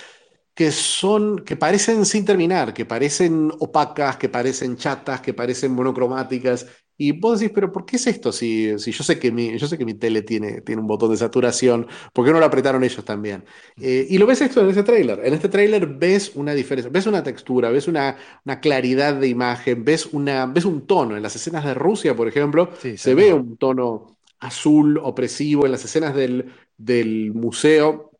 [0.55, 6.67] que son, que parecen sin terminar, que parecen opacas, que parecen chatas, que parecen monocromáticas.
[6.99, 8.33] Y vos decís, pero ¿por qué es esto?
[8.33, 11.11] Si, si yo sé que mi, yo sé que mi tele tiene, tiene un botón
[11.11, 13.45] de saturación, ¿por qué no lo apretaron ellos también?
[13.79, 15.21] Eh, y lo ves esto en este tráiler.
[15.23, 19.85] En este tráiler ves una diferencia, ves una textura, ves una, una claridad de imagen,
[19.85, 21.17] ves, una, ves un tono.
[21.17, 25.67] En las escenas de Rusia, por ejemplo, Sí, se ve un tono azul opresivo.
[25.67, 28.13] En las escenas del, del museo,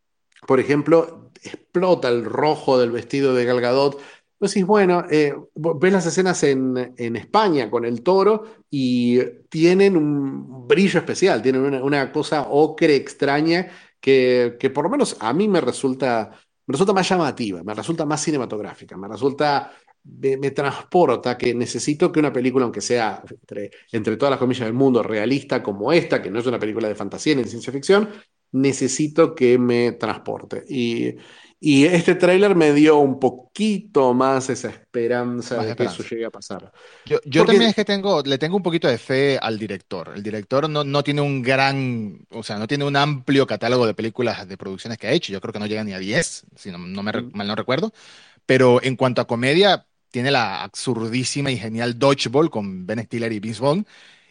[0.47, 4.01] por ejemplo, explota el rojo del vestido de Gal Gadot.
[4.39, 9.97] Vos decís, bueno, eh, ves las escenas en, en España con el toro y tienen
[9.97, 15.33] un brillo especial, tienen una, una cosa ocre extraña que, que por lo menos a
[15.33, 16.31] mí me resulta,
[16.67, 19.73] me resulta más llamativa, me resulta más cinematográfica, me resulta,
[20.05, 24.67] me, me transporta que necesito que una película, aunque sea entre, entre todas las comillas
[24.67, 27.73] del mundo, realista como esta, que no es una película de fantasía ni de ciencia
[27.73, 28.11] ficción,
[28.57, 30.65] necesito que me transporte.
[30.69, 31.17] Y,
[31.61, 36.11] y este tráiler me dio un poquito más esa esperanza Más de que eso esperanza.
[36.11, 36.73] llegue a pasar.
[37.05, 40.13] Yo, yo Porque, también es que tengo, le tengo un poquito de fe al director.
[40.17, 43.95] El director no, no tiene un gran, o sea, no tiene un amplio catálogo de
[43.95, 45.33] películas de producciones que ha hecho.
[45.33, 47.55] Yo creo que no llega ni a 10, si no, no me, re- mal no
[47.55, 47.93] recuerdo.
[48.47, 53.41] Pero en cuanto a comedia, tiene la absurdísima y genial Dodgeball con Ben Stiller y
[53.41, 53.87] Vince Vaughn.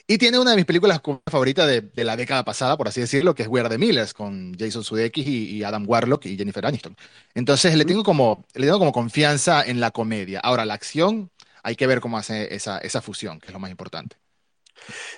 [0.07, 3.33] Y tiene una de mis películas favoritas de, de la década pasada, por así decirlo,
[3.33, 6.63] que es We Are the Millers, con Jason Sudeikis y, y Adam Warlock y Jennifer
[6.65, 6.95] Aniston.
[7.33, 10.39] Entonces le tengo como, le tengo como confianza en la comedia.
[10.41, 11.31] Ahora, la acción,
[11.63, 14.17] hay que ver cómo hace esa, esa fusión, que es lo más importante.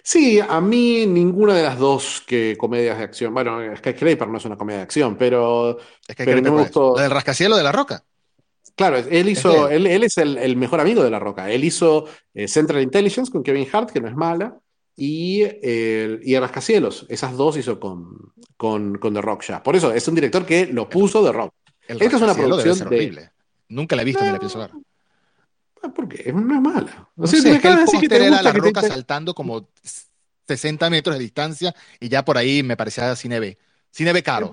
[0.03, 4.45] sí, a mí ninguna de las dos que comedias de acción, bueno, Skyscraper no es
[4.45, 6.75] una comedia de acción, pero, Es pero me es.
[6.93, 7.01] ¿La gustó.
[7.03, 8.03] del rascacielos de la roca?
[8.75, 9.69] Claro, él Es hizo, él.
[9.69, 11.49] él, él es el, el mejor amigo de La Roca.
[11.49, 14.59] Él hizo eh, Central Intelligence con Kevin Hart, que no es mala,
[14.97, 17.05] y, eh, y El Rascacielos.
[17.07, 19.63] Esas dos hizo con, con, con The Rock ya.
[19.63, 21.53] Por eso, es un director que lo puso The Rock.
[21.87, 22.85] el Esta es una producción de...
[22.85, 23.31] horrible.
[23.69, 24.71] Nunca la he visto ni la pienso ver.
[25.83, 26.33] Ah, ¿Por qué?
[26.33, 27.09] No es mala.
[27.15, 29.33] No sé, me es que el de póster te era gusta la roca te- saltando
[29.35, 29.69] como
[30.47, 33.57] 60 metros de distancia y ya por ahí me parecía cine B.
[33.91, 34.51] Cine B caro.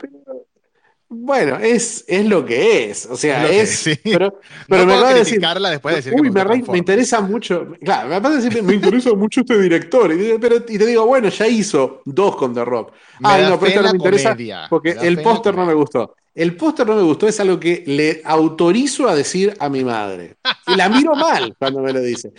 [1.17, 3.07] Bueno, es, es lo que es.
[3.07, 3.71] O sea, es, es...
[3.77, 3.99] sí.
[4.09, 5.41] Pero, pero No me puedo decir...
[5.41, 7.69] criticarla después de decir Uy, me me, re- interesa mucho.
[7.83, 10.13] Claro, me de decir, me interesa mucho este director.
[10.13, 12.93] Y, pero, y te digo, bueno, ya hizo dos con The Rock.
[13.19, 14.67] Me da no, pero esta no me interesa comedia.
[14.69, 16.15] Porque el póster no me gustó.
[16.35, 20.37] El póster no me gustó, es algo que le autorizo a decir a mi madre.
[20.67, 22.33] Y la miro mal cuando me lo dice.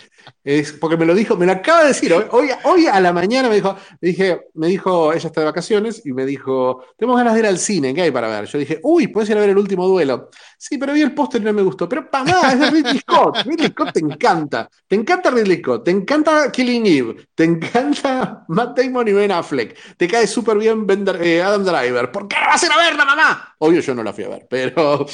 [0.44, 2.12] Es porque me lo dijo, me lo acaba de decir.
[2.12, 6.02] Hoy, hoy, a la mañana me dijo, me dije, me dijo, ella está de vacaciones
[6.04, 8.44] y me dijo, tenemos ganas de ir al cine, ¿qué hay para ver?
[8.46, 10.28] Yo dije, uy, puedes ir a ver el último duelo.
[10.58, 11.88] Sí, pero vi el póster y no me gustó.
[11.88, 13.38] Pero mamá, es de Ridley Scott.
[13.46, 14.68] Ridley Scott te encanta.
[14.86, 15.84] Te encanta Ridley Scott.
[15.84, 17.28] Te encanta Killing Eve.
[17.34, 19.96] Te encanta Matt Damon y Ben Affleck.
[19.96, 20.86] Te cae súper bien
[21.20, 22.10] eh, Adam Driver.
[22.10, 23.54] ¿Por qué no vas a ir a verla, mamá?
[23.58, 25.06] Obvio, yo no la fui a ver, pero,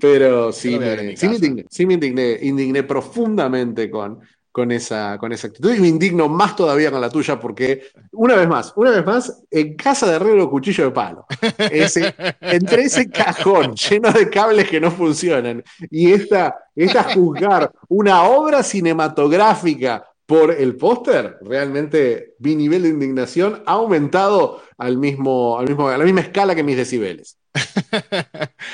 [0.00, 4.20] pero sí me, sí indigné, sí me indigné, indigné profundamente con,
[4.52, 5.74] con esa, con esa actitud.
[5.74, 9.42] Y me indigno más todavía con la tuya, porque una vez más, una vez más,
[9.50, 11.26] en casa de herrero cuchillo de palo.
[11.58, 18.22] Ese, entre ese cajón lleno de cables que no funcionan y esta, esta juzgar una
[18.24, 25.66] obra cinematográfica por el póster, realmente mi nivel de indignación ha aumentado al mismo, al
[25.66, 27.36] mismo, a la misma escala que mis decibeles.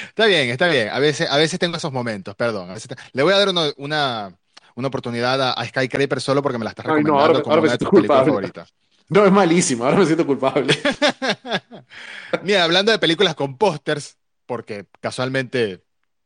[0.09, 0.91] Está bien, está bien.
[0.91, 2.69] A veces, a veces tengo esos momentos, perdón.
[2.69, 4.37] A veces te- Le voy a dar uno- una,
[4.75, 7.43] una oportunidad a, a Skycraper solo porque me la estás Ay, no, ahora, recomendando me-
[7.43, 8.49] como ahora una de siento tus películas culpable.
[8.53, 8.75] favoritas.
[9.09, 10.79] No, es malísimo, ahora me siento culpable.
[12.43, 15.83] Mira, hablando de películas con pósters, porque casualmente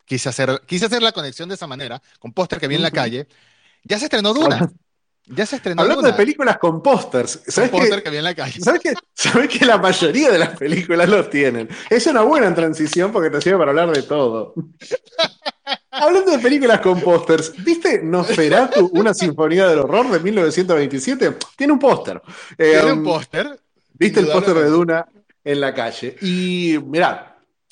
[0.06, 2.90] quise hacer, quise hacer la conexión de esa manera, con póster que vi en la
[2.90, 3.28] calle,
[3.84, 4.72] ya se estrenó Duna.
[5.32, 8.60] Ya se estrenó Hablando de películas con pósters, ¿sabes que en la calle.
[8.60, 11.68] ¿Sabes que, ¿Sabes que la mayoría de las películas los tienen?
[11.88, 14.54] Es una buena transición porque te sirve para hablar de todo.
[15.92, 21.36] Hablando de películas con pósters, ¿viste Nosferatu, una sinfonía del horror de 1927?
[21.56, 22.20] Tiene un póster.
[22.58, 23.60] Eh, Tiene un póster.
[23.92, 24.64] ¿Viste el póster de.
[24.64, 25.06] Duna
[25.44, 26.16] en la calle?
[26.22, 27.29] Y mirá,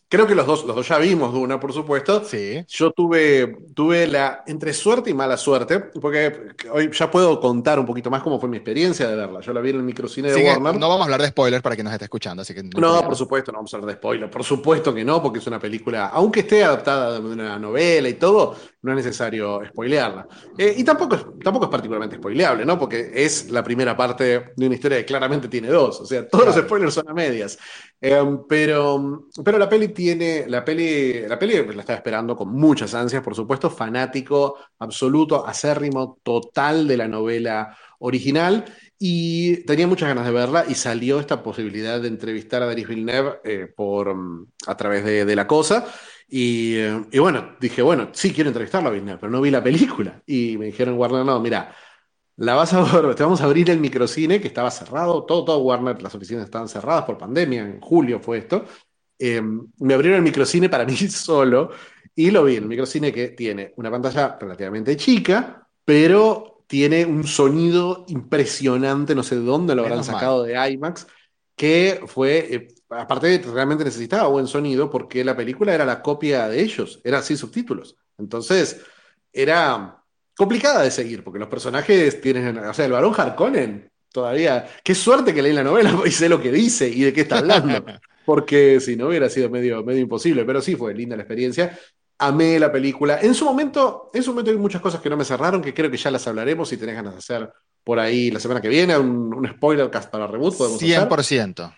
[0.09, 2.25] creo que los dos, los dos ya vimos Duna, por supuesto.
[2.25, 2.65] Sí.
[2.69, 7.87] Yo tuve, tuve la entre suerte y mala suerte, porque hoy ya puedo contar un
[7.87, 9.41] poquito más cómo fue mi experiencia de verla.
[9.41, 10.79] Yo la vi en el microcine de Sigue- Warner.
[10.79, 13.03] no vamos a hablar de spoilers para quien nos esté escuchando, así que no No,
[13.03, 14.31] por supuesto, no vamos a hablar de spoiler.
[14.31, 18.15] Por supuesto que no, porque es una película, aunque esté adaptada de una novela y
[18.15, 20.27] todo, no es necesario spoilearla.
[20.57, 22.79] Eh, y tampoco es, tampoco es particularmente spoileable, ¿no?
[22.79, 26.01] Porque es la primera parte de una historia que claramente tiene dos.
[26.01, 26.69] O sea, todos los Claro.
[26.69, 27.59] spoilers son a medias.
[28.01, 32.95] Eh, pero, pero la peli tiene, la peli, la peli la estaba esperando con muchas
[32.95, 38.65] ansias, por supuesto, fanático absoluto, acérrimo, total de la novela original.
[38.99, 43.41] Y tenía muchas ganas de verla y salió esta posibilidad de entrevistar a Denis Villeneuve
[43.45, 45.87] eh, por, mm, a través de, de La Cosa.
[46.29, 49.63] Y, eh, y bueno, dije, bueno, sí quiero entrevistarlo a Villeneuve, pero no vi la
[49.63, 50.23] película.
[50.27, 51.75] Y me dijeron, Warner, no, mira,
[52.39, 55.59] la vas a ver, te vamos a abrir el microcine que estaba cerrado, todo, todo
[55.59, 58.65] Warner, las oficinas estaban cerradas por pandemia, en julio fue esto.
[59.19, 61.71] Eh, me abrieron el microcine para mí solo
[62.15, 68.05] y lo vi, el microcine que tiene una pantalla relativamente chica, pero tiene un sonido
[68.07, 70.17] impresionante, no sé de dónde lo habrán Menos mal.
[70.17, 71.09] sacado de IMAX,
[71.57, 76.61] que fue, eh, aparte realmente necesitaba buen sonido porque la película era la copia de
[76.61, 77.97] ellos, era sin subtítulos.
[78.17, 78.81] Entonces,
[79.33, 80.05] era
[80.39, 85.35] complicada de seguir porque los personajes tienen, o sea, el varón Harkonnen todavía, qué suerte
[85.35, 87.85] que leí la novela y sé lo que dice y de qué está hablando,
[88.25, 91.77] porque si no hubiera sido medio, medio imposible, pero sí fue linda la experiencia.
[92.21, 93.19] Amé la película.
[93.21, 95.91] En su momento, en su momento hay muchas cosas que no me cerraron, que creo
[95.91, 98.97] que ya las hablaremos si tenés ganas de hacer por ahí la semana que viene,
[98.97, 101.09] un, un spoiler cast para reboot podemos hacer.
[101.09, 101.75] 100%.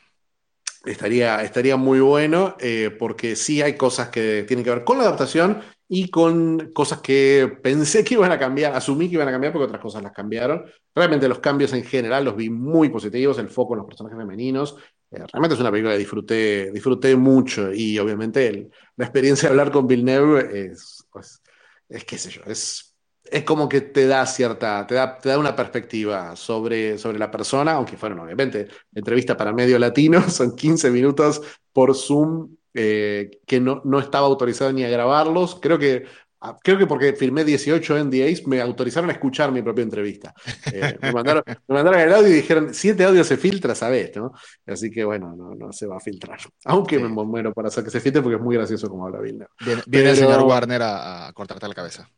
[0.85, 5.05] estaría, estaría muy bueno eh, porque sí hay cosas que tienen que ver con la
[5.05, 9.53] adaptación y con cosas que pensé que iban a cambiar, asumí que iban a cambiar
[9.53, 10.65] porque otras cosas las cambiaron.
[10.95, 14.77] Realmente los cambios en general los vi muy positivos, el foco en los personajes femeninos.
[15.11, 19.51] Eh, realmente es una película que disfruté, disfruté mucho y obviamente el, la experiencia de
[19.51, 21.43] hablar con Villeneuve es, pues,
[21.89, 25.39] es qué sé yo, es, es como que te da cierta, te da, te da
[25.41, 30.89] una perspectiva sobre, sobre la persona, aunque fueron obviamente entrevista para medio latino, son 15
[30.93, 35.59] minutos por Zoom eh, que no, no estaba autorizado ni a grabarlos.
[35.61, 36.05] Creo que,
[36.41, 40.35] ah, creo que porque firmé 18 NDAs me autorizaron a escuchar mi propia entrevista.
[40.73, 44.15] Eh, me, mandaron, me, mandaron, el audio y dijeron, si este audio se filtra, sabes,
[44.17, 44.33] ¿no?
[44.67, 46.39] Así que bueno, no, no se va a filtrar.
[46.65, 47.03] Aunque sí.
[47.03, 49.47] me muero para hacer que se filtre porque es muy gracioso como habla Bill.
[49.61, 52.09] Viene, viene Pero, el señor Warner a, a, cortarte la cabeza.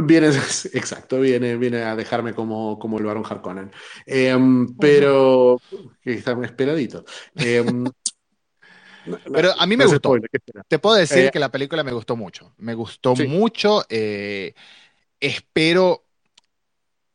[0.00, 0.28] Viene,
[0.72, 3.70] exacto, viene, viene a dejarme como, como el varón Harkonnen.
[4.06, 4.36] Eh,
[4.78, 5.60] pero,
[6.00, 7.04] que está esperadito.
[7.34, 7.64] Eh,
[9.32, 10.16] pero a mí me gustó.
[10.68, 12.54] Te puedo decir eh, que la película me gustó mucho.
[12.58, 13.26] Me gustó sí.
[13.26, 13.84] mucho.
[13.88, 14.54] Eh,
[15.20, 16.04] espero.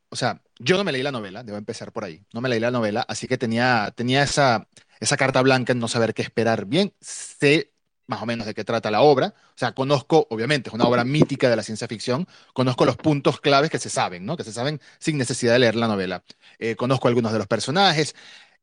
[0.10, 2.24] O sea, yo no me leí la novela, debo empezar por ahí.
[2.34, 4.67] No me leí la novela, así que tenía, tenía esa,
[5.00, 6.93] esa carta blanca en no saber qué esperar bien.
[7.02, 7.74] Sé
[8.08, 9.34] más o menos de qué trata la obra.
[9.38, 12.28] O sea, conozco, obviamente, es una obra mítica de la ciencia ficción.
[12.54, 14.38] Conozco los puntos claves que se saben, ¿no?
[14.38, 16.24] Que se saben sin necesidad de leer la novela.
[16.60, 18.15] Eh, conozco algunos de los personajes.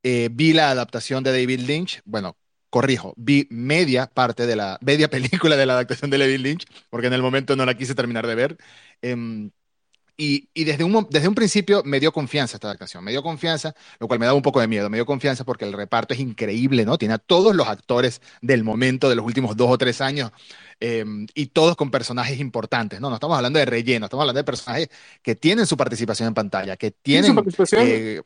[0.03, 2.03] Eh, vi la adaptación de David Lynch.
[2.05, 2.37] Bueno,
[2.71, 7.09] corrijo, vi media parte de la, media película de la adaptación de David Lynch, porque
[7.09, 8.57] en el momento no la quise terminar de ver.
[9.03, 9.51] Eh,
[10.21, 13.75] y, y desde, un, desde un principio me dio confianza esta adaptación, me dio confianza,
[13.99, 16.21] lo cual me da un poco de miedo, me dio confianza porque el reparto es
[16.21, 16.99] increíble, ¿no?
[16.99, 20.31] Tiene a todos los actores del momento, de los últimos dos o tres años,
[20.79, 23.09] eh, y todos con personajes importantes, ¿no?
[23.09, 24.91] No estamos hablando de relleno, estamos hablando de personajes
[25.23, 27.43] que tienen su participación en pantalla, que tienen...
[27.79, 28.21] Eh,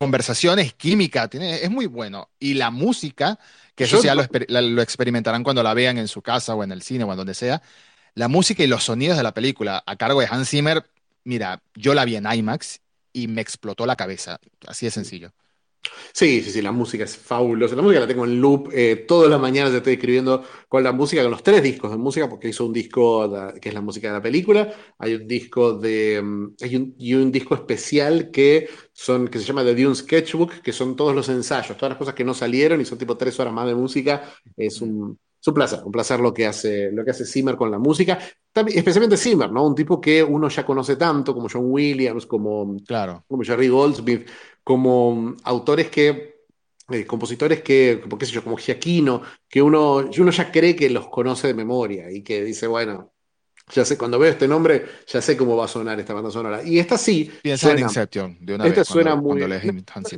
[0.00, 2.30] conversaciones, química, tiene, es muy bueno.
[2.38, 3.38] Y la música,
[3.74, 6.80] que eso ya lo, lo, experimentarán cuando la vean en su casa o en el
[6.80, 7.60] cine o en donde sea,
[8.14, 10.90] la música y los sonidos de la película a cargo de Hans Zimmer,
[11.24, 12.80] mira, yo la vi en IMAX
[13.12, 15.34] y me explotó la cabeza, así de sencillo.
[16.12, 17.74] Sí, sí, sí, la música es fabulosa.
[17.76, 18.68] La música la tengo en loop.
[18.72, 22.28] Eh, todas las mañanas estoy escribiendo con la música, con los tres discos de música,
[22.28, 24.72] porque hizo un disco que es la música de la película.
[24.98, 26.20] Hay un disco de.
[26.22, 30.60] mm, Hay un, y un disco especial que, son, que se llama The Dune Sketchbook,
[30.62, 33.38] que son todos los ensayos, todas las cosas que no salieron y son tipo tres
[33.40, 34.30] horas más de música.
[34.56, 37.70] Es un, es un placer, un placer lo que hace, lo que hace Zimmer con
[37.70, 38.18] la música.
[38.52, 39.64] También, especialmente Zimmer, ¿no?
[39.66, 43.24] Un tipo que uno ya conoce tanto, como John Williams, como, claro.
[43.28, 44.26] como Jerry Goldsmith
[44.64, 46.36] como autores que,
[46.90, 50.90] eh, compositores que, como, qué sé yo, como Giaquino, que uno, uno ya cree que
[50.90, 53.12] los conoce de memoria y que dice, bueno,
[53.72, 56.62] ya sé, cuando veo este nombre, ya sé cómo va a sonar esta banda sonora.
[56.64, 57.30] Y esta sí.
[57.42, 58.88] Piensa suena, en Inception, de una esta vez.
[58.88, 59.40] suena muy.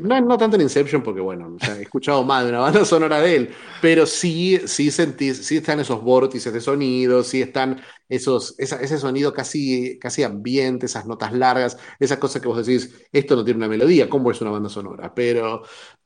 [0.00, 3.20] No, no, tanto en Inception, porque bueno, sea, he escuchado más de una banda sonora
[3.20, 8.54] de él, pero sí, sí sentís, sí están esos vórtices de sonido, sí están esos,
[8.58, 13.36] esa, ese sonido casi, casi ambiente, esas notas largas, esas cosas que vos decís, esto
[13.36, 15.14] no tiene una melodía, ¿cómo es una banda sonora?
[15.14, 15.62] Pero,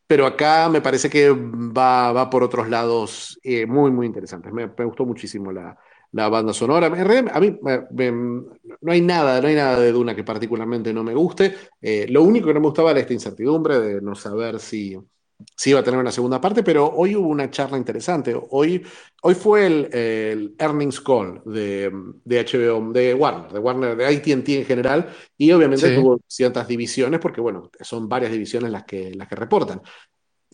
[0.07, 4.53] pero acá me parece que va, va por otros lados eh, muy, muy interesantes.
[4.53, 5.77] Me, me gustó muchísimo la
[6.13, 6.87] la banda sonora.
[6.87, 8.11] A mí me, me,
[8.81, 11.55] no hay nada, no hay nada de Duna que particularmente no me guste.
[11.81, 14.97] Eh, lo único que no me gustaba era esta incertidumbre de no saber si,
[15.55, 18.35] si iba a tener una segunda parte, pero hoy hubo una charla interesante.
[18.51, 18.85] Hoy,
[19.23, 21.93] hoy fue el, el earnings call de,
[22.25, 25.95] de, HBO, de Warner, de Warner, de AT&T en general, y obviamente sí.
[25.95, 29.83] tuvo ciertas divisiones, porque bueno, son varias divisiones las que, las que reportan.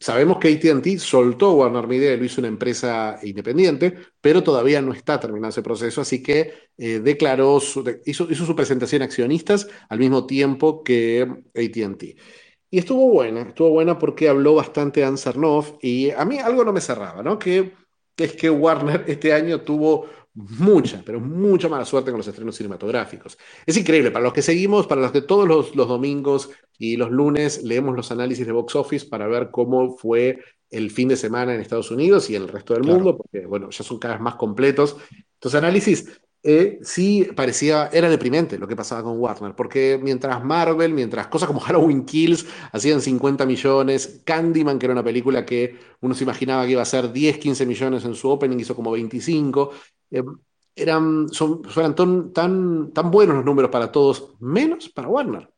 [0.02, 4.92] Sabemos que ATT soltó Warner Media y lo hizo una empresa independiente, pero todavía no
[4.92, 7.60] está terminado ese proceso, así que eh, declaró
[8.04, 11.22] hizo, su presentación a accionistas al mismo tiempo que
[11.54, 12.18] ATT.
[12.68, 16.72] Y estuvo buena, estuvo buena porque habló bastante Dan Sarnoff y a mí algo no
[16.72, 17.38] me cerraba, ¿no?
[17.38, 17.70] Que
[18.16, 23.38] es que Warner este año tuvo mucha, pero mucha mala suerte con los estrenos cinematográficos.
[23.66, 27.10] Es increíble, para los que seguimos, para los que todos los, los, domingos y los
[27.10, 30.38] lunes leemos los análisis de Box Office para ver cómo fue
[30.70, 32.98] el fin de semana en Estados Unidos y en el resto del claro.
[32.98, 34.96] mundo, porque bueno, ya son cada vez más completos.
[35.34, 40.92] Estos análisis eh, sí parecía, era deprimente lo que pasaba con Warner, porque mientras Marvel,
[40.92, 46.14] mientras cosas como Halloween Kills hacían 50 millones, Candyman, que era una película que uno
[46.14, 49.70] se imaginaba que iba a ser 10, 15 millones en su opening, hizo como 25,
[50.10, 50.22] eh,
[50.74, 55.48] eran, son, eran tan, tan, tan buenos los números para todos, menos para Warner.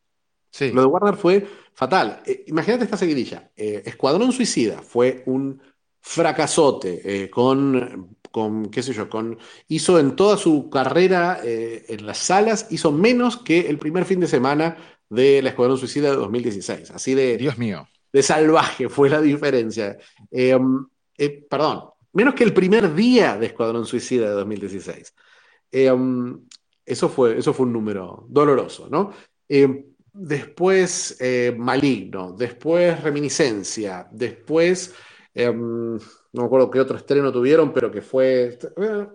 [0.51, 0.71] Sí.
[0.71, 2.23] Lo de Warner fue fatal.
[2.27, 3.51] Eh, imagínate esta seguidilla.
[3.57, 5.61] Eh, Escuadrón Suicida fue un
[6.01, 12.67] fracasote con, con, qué sé yo, con, hizo en toda su carrera en las salas,
[12.71, 14.77] hizo menos que el primer fin de semana
[15.09, 16.91] de la Escuadrón Suicida de 2016.
[16.91, 17.37] Así de...
[17.37, 17.89] Dios mío.
[18.13, 19.97] De salvaje fue la diferencia.
[20.31, 20.59] Eh,
[21.19, 25.15] eh, perdón, menos que el primer día de Escuadrón Suicida de 2016.
[25.71, 26.47] Eh, um,
[26.85, 29.13] eso, fue, eso fue un número doloroso, ¿no?
[29.49, 31.19] Eh, después
[31.57, 34.95] Maligno, después Reminiscencia, después
[35.35, 35.99] um,
[36.35, 38.59] no me acuerdo qué otro estreno tuvieron, pero que fue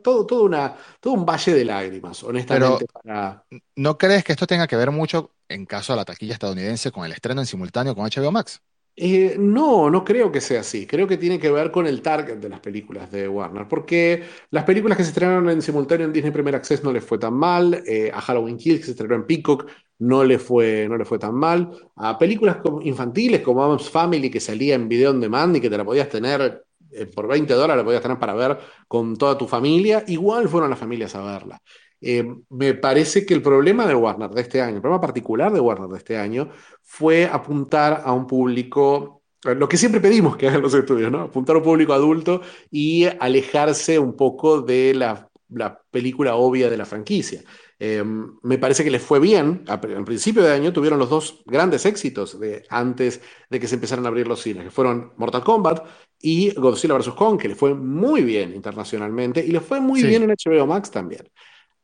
[0.02, 2.86] todo, todo, una, todo un valle de lágrimas, honestamente.
[3.04, 3.44] Pero,
[3.76, 7.04] ¿no crees que esto tenga que ver mucho, en caso de la taquilla estadounidense, con
[7.06, 8.62] el estreno en simultáneo con HBO Max?
[8.96, 10.88] Eh, no, no creo que sea así.
[10.88, 14.64] Creo que tiene que ver con el target de las películas de Warner, porque las
[14.64, 17.84] películas que se estrenaron en simultáneo en Disney Premier Access no les fue tan mal,
[17.86, 21.20] eh, a Halloween Kills que se estrenó en Peacock no le fue, no le fue
[21.20, 25.62] tan mal, a películas infantiles como Adam's Family que salía en video on demand y
[25.62, 29.16] que te la podías tener eh, por 20 dólares, la podías tener para ver con
[29.18, 31.62] toda tu familia, igual fueron las familias a verla.
[32.02, 35.60] Eh, me parece que el problema de Warner de este año, el problema particular de
[35.60, 36.50] Warner de este año,
[36.82, 41.22] fue apuntar a un público, eh, lo que siempre pedimos que hagan los estudios, ¿no?
[41.22, 45.30] Apuntar a un público adulto y alejarse un poco de la
[45.92, 47.42] película obvia de la franquicia.
[47.82, 49.64] Eh, me parece que les fue bien.
[49.68, 54.06] Al principio de año tuvieron los dos grandes éxitos de, antes de que se empezaran
[54.06, 55.86] a abrir los cines, que fueron Mortal Kombat
[56.22, 57.12] y Godzilla vs.
[57.12, 60.92] Kong, que les fue muy bien internacionalmente y les fue muy bien en HBO Max
[60.92, 61.30] también.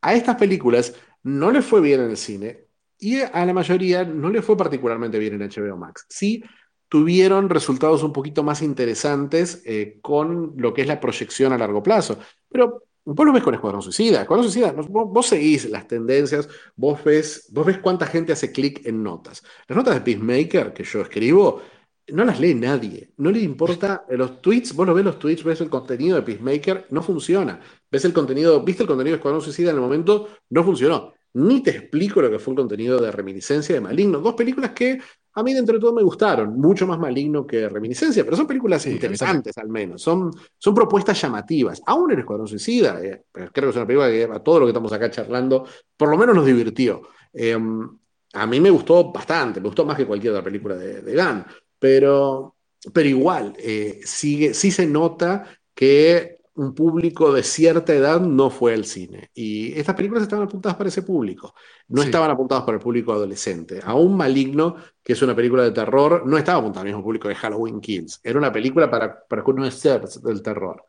[0.01, 2.65] A estas películas no les fue bien en el cine
[2.99, 6.05] y a la mayoría no les fue particularmente bien en HBO Max.
[6.09, 6.43] Sí
[6.89, 11.81] tuvieron resultados un poquito más interesantes eh, con lo que es la proyección a largo
[11.81, 12.19] plazo.
[12.49, 14.21] Pero Vos lo ves con Escuadrón Suicida.
[14.21, 19.03] Escuadrón Suicida, vos, seguís las tendencias, vos ves, vos ves cuánta gente hace clic en
[19.03, 19.43] notas.
[19.67, 21.61] Las notas de Peacemaker que yo escribo,
[22.07, 23.11] no las lee nadie.
[23.17, 26.87] No le importa los tweets, vos lo ves los tweets, ves el contenido de Peacemaker,
[26.89, 27.59] no funciona.
[27.91, 31.13] Ves el contenido, viste el contenido de Escuadrón Suicida en el momento, no funcionó.
[31.33, 34.19] Ni te explico lo que fue el contenido de Reminiscencia de Maligno.
[34.19, 34.99] Dos películas que
[35.37, 36.57] a mí, dentro de todo, me gustaron.
[36.57, 40.01] Mucho más maligno que Reminiscencia, pero son películas interesantes, al menos.
[40.01, 41.81] Son, son propuestas llamativas.
[41.85, 44.69] Aún en Escuadrón Suicida, eh, creo que es una película que a todo lo que
[44.69, 45.67] estamos acá charlando,
[45.97, 47.01] por lo menos nos divirtió.
[47.33, 47.85] Em,
[48.33, 51.45] a mí me gustó bastante, me gustó más que cualquier otra película de, de Gunn.
[51.77, 52.55] Pero,
[52.93, 58.73] pero igual, eh, sigue, sí se nota que un público de cierta edad no fue
[58.73, 59.29] al cine.
[59.33, 61.53] Y estas películas estaban apuntadas para ese público.
[61.89, 63.81] No estaban apuntadas para el público adolescente.
[63.83, 67.35] Aún Maligno, que es una película de terror, no estaba apuntada al mismo público de
[67.35, 68.21] Halloween Kills.
[68.23, 70.85] Era una película para, para conocer del terror.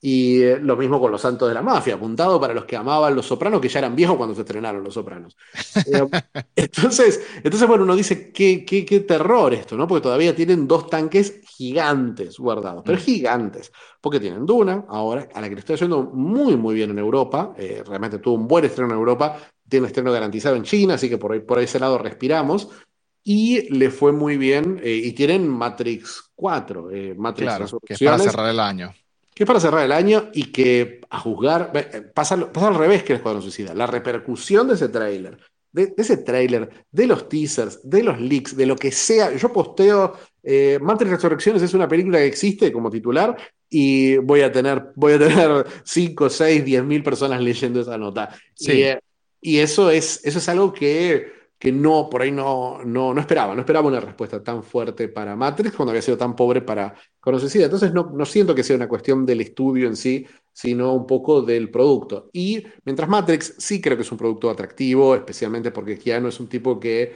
[0.00, 3.14] Y eh, lo mismo con Los Santos de la Mafia, apuntado para los que amaban
[3.14, 5.36] Los Sopranos, que ya eran viejos cuando se estrenaron Los Sopranos.
[5.86, 6.08] Eh,
[6.56, 9.86] entonces, entonces, bueno, uno dice, ¿qué, qué, qué, terror esto, ¿no?
[9.86, 13.00] Porque todavía tienen dos tanques gigantes guardados, pero mm.
[13.00, 16.98] gigantes, porque tienen Duna, ahora, a la que le estoy haciendo muy, muy bien en
[16.98, 19.38] Europa, eh, realmente tuvo un buen estreno en Europa,
[19.68, 22.68] tiene un estreno garantizado en China, así que por, ahí, por ese lado respiramos,
[23.24, 28.50] y le fue muy bien, y tienen Matrix 4, Matrix claro, que es para cerrar
[28.50, 28.94] el año
[29.36, 33.02] que es para cerrar el año y que a juzgar, eh, pasa, pasa al revés
[33.02, 35.38] que el Escuadrón Suicida, la repercusión de ese tráiler,
[35.72, 40.14] de, ese tráiler, de los teasers, de los leaks, de lo que sea, yo posteo,
[40.48, 43.36] eh, Matrix Resurrecciones es una película que existe como titular
[43.68, 48.30] y voy a tener, voy a tener 5, 6, 10 mil personas leyendo esa nota.
[48.54, 48.82] Sí.
[48.82, 49.00] Eh,
[49.40, 53.54] y, eso, es, eso es algo que que no, por ahí no, no, no, esperaba,
[53.54, 57.64] no esperaba una respuesta tan fuerte para Matrix cuando había sido tan pobre para Conocida.
[57.64, 61.42] Entonces no, no siento que sea una cuestión del estudio en sí, sino un poco
[61.42, 62.28] del producto.
[62.32, 66.48] Y mientras Matrix sí creo que es un producto atractivo, especialmente porque Keanu es un
[66.48, 67.14] tipo que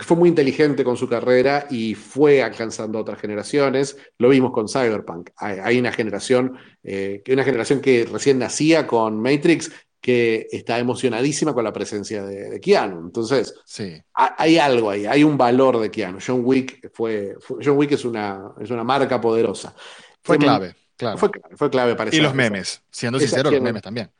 [0.00, 3.96] fue muy inteligente con su carrera y fue alcanzando otras generaciones.
[4.18, 5.30] Lo vimos con Cyberpunk.
[5.36, 9.70] Hay, una generación, eh, una generación que recién nacía con Matrix
[10.00, 13.06] que está emocionadísima con la presencia de, Keanu.
[13.06, 13.96] Entonces, sí.
[14.12, 16.18] hay algo ahí, hay un valor de Keanu.
[16.24, 19.74] John Wick fue, John Wick es una, es una marca poderosa.
[20.22, 21.16] Fue clave, claro.
[21.16, 24.10] Fue, fue clave para Y los memes, siendo sincero, los memes también.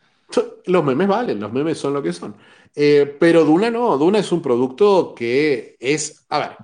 [0.67, 2.35] Los memes valen, los memes son lo que son.
[2.75, 6.57] Eh, pero Duna no, Duna es un producto que es, a ver,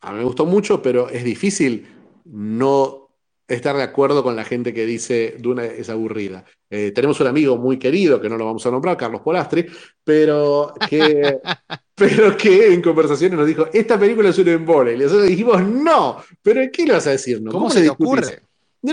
[0.00, 1.86] a mí me gustó mucho, pero es difícil
[2.24, 3.06] no
[3.48, 6.44] estar de acuerdo con la gente que dice Duna es aburrida.
[6.68, 9.66] Eh, tenemos un amigo muy querido, que no lo vamos a nombrar, Carlos Polastri,
[10.02, 11.38] pero que,
[11.94, 14.94] pero que en conversaciones nos dijo, esta película es un embole.
[14.94, 17.40] Y nosotros dijimos, no, pero ¿qué le vas a decir?
[17.40, 17.52] No?
[17.52, 18.42] ¿Cómo, se le ocurre?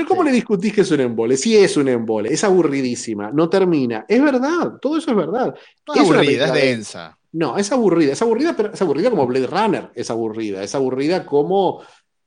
[0.07, 1.37] ¿Cómo le discutís que es un embole?
[1.37, 4.05] Sí es un embole, es aburridísima, no termina.
[4.07, 5.53] Es verdad, todo eso es verdad.
[5.93, 7.17] es aburrida, es densa.
[7.31, 11.25] No, es aburrida, es aburrida, pero es aburrida como Blade Runner, es aburrida, es aburrida
[11.25, 11.81] como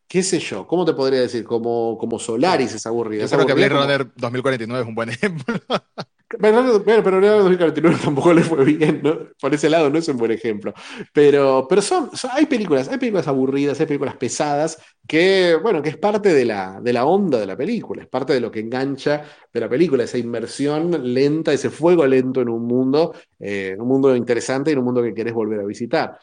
[0.08, 1.44] qué sé yo, ¿cómo te podría decir?
[1.44, 3.26] Como, como Solaris es aburrida.
[3.26, 5.54] Yo creo que Blade Runner 2049 es un buen ejemplo.
[6.28, 9.16] Pero, pero Leonardo 2049 tampoco le fue bien, ¿no?
[9.40, 10.74] Por ese lado no es un buen ejemplo.
[11.12, 15.90] Pero, pero son, son- hay películas, hay películas aburridas, hay películas pesadas, que, bueno, que
[15.90, 18.58] es parte de la, de la onda de la película, es parte de lo que
[18.60, 19.22] engancha
[19.52, 24.14] de la película, esa inmersión lenta, ese fuego lento en un mundo, eh, un mundo
[24.16, 26.18] interesante y en un mundo que querés volver a visitar.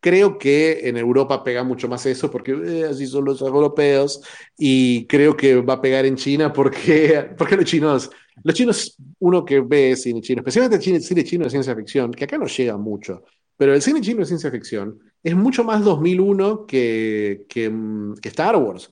[0.00, 4.22] Creo que en Europa pega mucho más eso porque eh, así son los europeos
[4.56, 8.08] y creo que va a pegar en China porque, porque los chinos,
[8.42, 12.12] los chinos, uno que ve cine chino, especialmente el cine, cine chino de ciencia ficción,
[12.12, 13.22] que acá no llega mucho,
[13.56, 18.28] pero el cine chino de ciencia ficción es mucho más 2001 que, que, mm, que
[18.28, 18.90] Star Wars.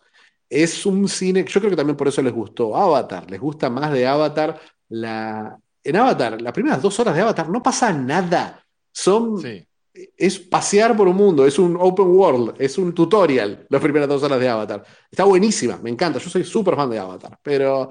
[0.49, 3.93] Es un cine, yo creo que también por eso les gustó Avatar, les gusta más
[3.93, 4.61] de Avatar.
[4.89, 8.65] La, en Avatar, las primeras dos horas de Avatar no pasa nada.
[8.93, 9.67] Son Sí.
[10.17, 14.23] es pasear por un mundo, es un open world, es un tutorial las primeras dos
[14.23, 14.85] horas de Avatar.
[15.11, 17.91] Está buenísima, me encanta, yo soy súper fan de Avatar, pero,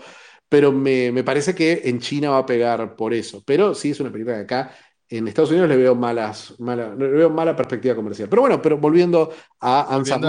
[0.49, 3.43] pero me, me parece que en China va a pegar por eso.
[3.45, 4.75] Pero sí es una película que acá
[5.09, 8.27] en Estados Unidos le veo malas, mala, le veo mala perspectiva comercial.
[8.29, 10.19] Pero bueno, pero volviendo a Ansar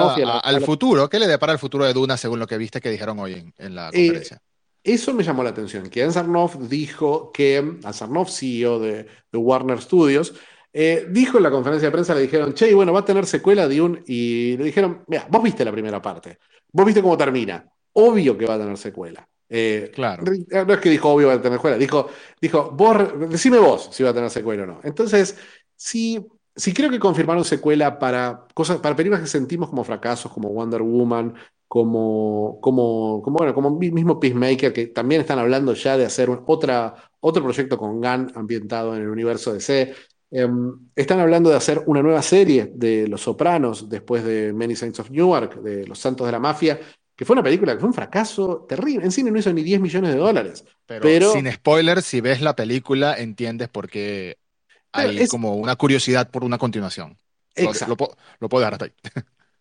[0.42, 3.18] al futuro, ¿qué le depara el futuro de Duna según lo que viste que dijeron
[3.18, 4.38] hoy en, en la Eh, conferencia?
[4.84, 10.34] eso me llamó la atención, que Ansarnoff dijo que, Ansarnoff, CEO de, de Warner Studios,
[10.72, 13.66] eh, dijo en la conferencia de prensa, le dijeron, che, bueno, va a tener secuela
[13.68, 16.38] Dune, y le dijeron, mira, vos viste la primera parte,
[16.70, 19.26] vos viste cómo termina, obvio que va a tener secuela.
[19.48, 20.24] Eh, Claro.
[20.24, 22.08] no es que dijo obvio va a tener secuela, dijo,
[22.40, 22.96] dijo, vos,
[23.30, 24.80] decime vos si va a tener secuela o no.
[24.82, 25.36] Entonces,
[25.76, 30.48] sí, sí creo que confirmaron secuela para cosas, para películas que sentimos como fracasos, como
[30.50, 31.34] Wonder Woman,
[31.68, 36.30] como, como, como, bueno, como mi- mismo Peacemaker, que también están hablando ya de hacer
[36.30, 39.94] un- otra, otro proyecto con Gunn ambientado en el universo DC.
[40.30, 45.00] Em, están hablando de hacer una nueva serie de Los Sopranos después de Many Saints
[45.00, 46.80] of Newark, de Los Santos de la Mafia,
[47.16, 49.04] que fue una película que fue un fracaso terrible.
[49.04, 50.64] En cine no hizo ni 10 millones de dólares.
[50.86, 54.36] Pero, Pero, sin spoilers, si ves la película, entiendes por qué
[54.92, 57.18] hay es como una curiosidad por una continuación.
[57.54, 57.86] Exacto.
[57.88, 58.92] lo, puedo- lo puedo dejar hasta ahí.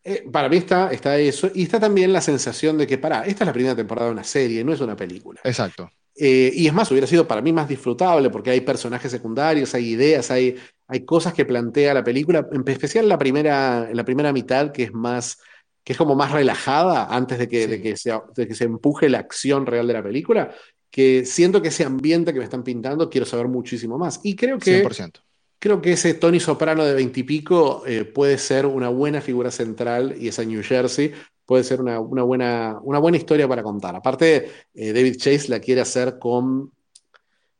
[0.03, 1.49] Eh, para mí está, está eso.
[1.53, 4.23] Y está también la sensación de que, pará, esta es la primera temporada de una
[4.23, 5.41] serie, no es una película.
[5.43, 5.91] Exacto.
[6.15, 9.89] Eh, y es más, hubiera sido para mí más disfrutable porque hay personajes secundarios, hay
[9.89, 10.55] ideas, hay,
[10.87, 14.93] hay cosas que plantea la película, en especial la primera, la primera mitad, que es
[14.93, 15.39] más,
[15.85, 19.07] que es como más relajada antes de que, de que se, de que se empuje
[19.07, 20.53] la acción real de la película,
[20.91, 24.19] que siento que ese ambiente que me están pintando quiero saber muchísimo más.
[24.23, 25.21] Y creo que 100%.
[25.59, 27.83] Creo que ese Tony Soprano de veintipico
[28.13, 31.13] puede ser una buena figura central y esa New Jersey
[31.45, 33.95] puede ser una, una buena, una buena historia para contar.
[33.95, 36.71] Aparte, eh, David Chase la quiere hacer con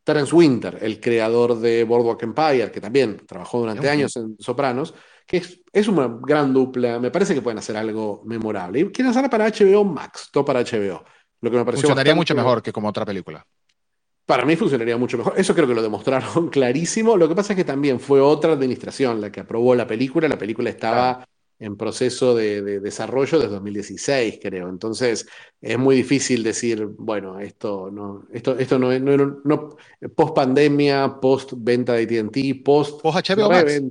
[0.05, 4.93] Terence Winter, el creador de Boardwalk Empire, que también trabajó durante años en Sopranos,
[5.27, 6.99] que es, es una gran dupla.
[6.99, 8.79] Me parece que pueden hacer algo memorable.
[8.79, 11.03] Y quieren hacerla para HBO Max, todo para HBO.
[11.41, 13.45] Lo que me pareció Funcionaría bastante- mucho mejor que como otra película.
[14.25, 15.33] para mí funcionaría mucho mejor.
[15.37, 17.17] Eso creo que lo demostraron clarísimo.
[17.17, 20.27] Lo que pasa es que también fue otra administración la que aprobó la película.
[20.27, 21.27] La película estaba
[21.65, 24.69] en proceso de, de desarrollo desde 2016, creo.
[24.69, 25.27] Entonces
[25.59, 29.75] es muy difícil decir, bueno, esto no, esto, esto no, no, no,
[30.15, 33.81] post pandemia, post venta de AT&T, post Post HBO Max.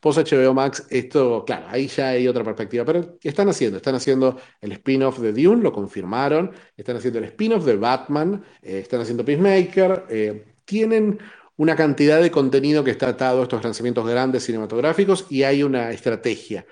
[0.00, 2.84] post HBO Max, esto, claro, ahí ya hay otra perspectiva.
[2.84, 3.78] Pero ¿qué están haciendo?
[3.78, 6.52] Están haciendo el spin-off de Dune, lo confirmaron.
[6.76, 11.18] Están haciendo el spin-off de Batman, eh, están haciendo Peacemaker, eh, tienen
[11.56, 15.90] una cantidad de contenido que está atado a estos lanzamientos grandes cinematográficos y hay una
[15.90, 16.66] estrategia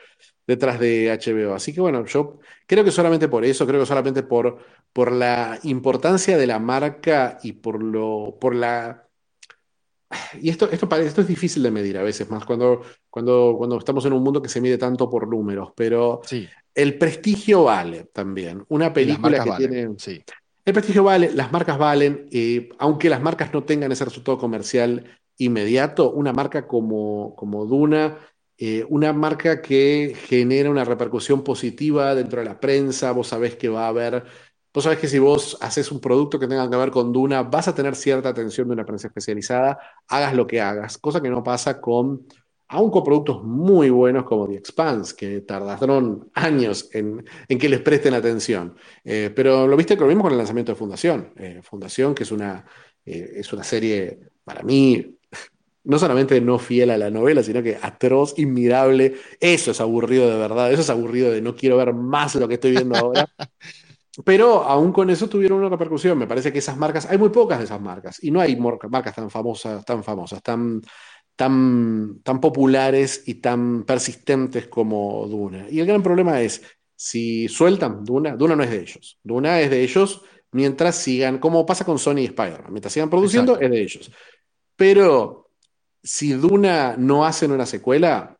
[0.46, 1.54] detrás de HBO.
[1.54, 4.58] Así que bueno, yo creo que solamente por eso, creo que solamente por,
[4.92, 9.00] por la importancia de la marca y por lo, por la
[10.40, 14.04] y esto, esto, esto es difícil de medir a veces, más cuando, cuando, cuando estamos
[14.06, 16.48] en un mundo que se mide tanto por números, pero Sí.
[16.74, 18.64] el prestigio vale también.
[18.68, 19.70] Una película que valen.
[19.70, 19.94] tiene...
[19.98, 20.22] Sí.
[20.64, 25.04] El prestigio vale, las marcas valen, eh, aunque las marcas no tengan ese resultado comercial
[25.36, 28.16] inmediato, una marca como, como Duna,
[28.56, 33.68] eh, una marca que genera una repercusión positiva dentro de la prensa, vos sabés que
[33.68, 34.24] va a haber,
[34.72, 37.68] vos sabés que si vos haces un producto que tenga que ver con Duna, vas
[37.68, 39.78] a tener cierta atención de una prensa especializada,
[40.08, 42.26] hagas lo que hagas, cosa que no pasa con
[42.68, 47.80] aún con productos muy buenos como The Expanse, que tardaron años en, en que les
[47.80, 48.76] presten atención.
[49.04, 51.32] Eh, pero lo viste lo mismo con el lanzamiento de Fundación.
[51.36, 52.64] Eh, Fundación, que es una,
[53.04, 55.13] es una serie, para mí,
[55.84, 59.16] no solamente no fiel a la novela, sino que atroz, inmirable.
[59.38, 62.54] Eso es aburrido de verdad, eso es aburrido de no quiero ver más lo que
[62.54, 63.28] estoy viendo ahora.
[64.24, 66.16] Pero aún con eso tuvieron una repercusión.
[66.16, 69.14] Me parece que esas marcas, hay muy pocas de esas marcas, y no hay marcas
[69.14, 70.80] tan famosas, tan famosas, tan,
[71.34, 75.66] tan, tan populares y tan persistentes como Duna.
[75.68, 76.62] Y el gran problema es,
[76.94, 79.18] si sueltan Duna, Duna no es de ellos.
[79.22, 80.22] Duna es de ellos
[80.52, 83.66] mientras sigan, como pasa con Sony y Spider-Man, mientras sigan produciendo Exacto.
[83.66, 84.12] es de ellos.
[84.76, 85.43] Pero
[86.04, 88.36] si Duna no hacen una secuela,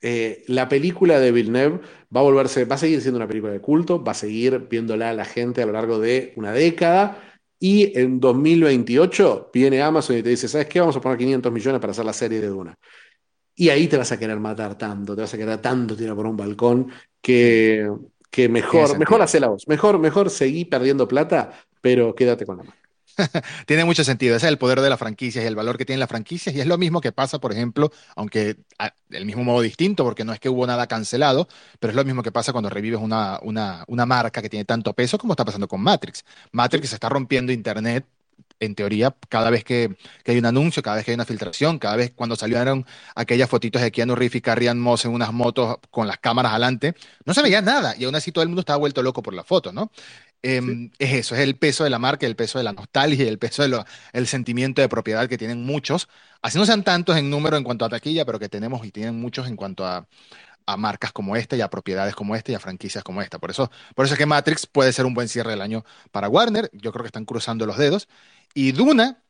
[0.00, 1.80] eh, la película de Villeneuve
[2.14, 5.12] va a volverse, va a seguir siendo una película de culto, va a seguir viéndola
[5.12, 7.22] la gente a lo largo de una década.
[7.58, 10.80] Y en 2028 viene Amazon y te dice, ¿sabes qué?
[10.80, 12.74] Vamos a poner 500 millones para hacer la serie de Duna.
[13.54, 16.26] Y ahí te vas a querer matar tanto, te vas a querer tanto tirar por
[16.26, 16.90] un balcón
[17.20, 17.90] que,
[18.50, 22.85] mejor, mejor hace la voz, mejor, mejor seguí perdiendo plata, pero quédate con la mano.
[23.66, 24.36] Tiene mucho sentido.
[24.36, 26.54] Ese es el poder de las franquicias y el valor que tienen las franquicias.
[26.54, 28.56] Y es lo mismo que pasa, por ejemplo, aunque
[29.08, 31.48] del mismo modo distinto, porque no es que hubo nada cancelado,
[31.78, 34.92] pero es lo mismo que pasa cuando revives una, una, una marca que tiene tanto
[34.94, 36.24] peso como está pasando con Matrix.
[36.52, 38.06] Matrix está rompiendo Internet.
[38.58, 41.78] En teoría, cada vez que, que hay un anuncio, cada vez que hay una filtración,
[41.78, 45.76] cada vez cuando salieron aquellas fotitos de Keanu Reeves y Carrie Moss en unas motos
[45.90, 46.94] con las cámaras adelante,
[47.26, 49.44] no se veía nada y aún así todo el mundo estaba vuelto loco por la
[49.44, 49.90] foto, ¿no?
[50.42, 53.38] Em, es eso, es el peso de la marca, el peso de la nostalgia, el
[53.38, 53.76] peso del
[54.12, 56.08] el sentimiento de propiedad que tienen muchos,
[56.42, 59.20] así no sean tantos en número en cuanto a taquilla, pero que tenemos y tienen
[59.20, 60.06] muchos en cuanto a,
[60.66, 63.38] a marcas como esta y a propiedades como esta y a franquicias como esta.
[63.38, 66.28] Por eso, por eso es que Matrix puede ser un buen cierre del año para
[66.28, 68.08] Warner, yo creo que están cruzando los dedos,
[68.54, 69.22] y Duna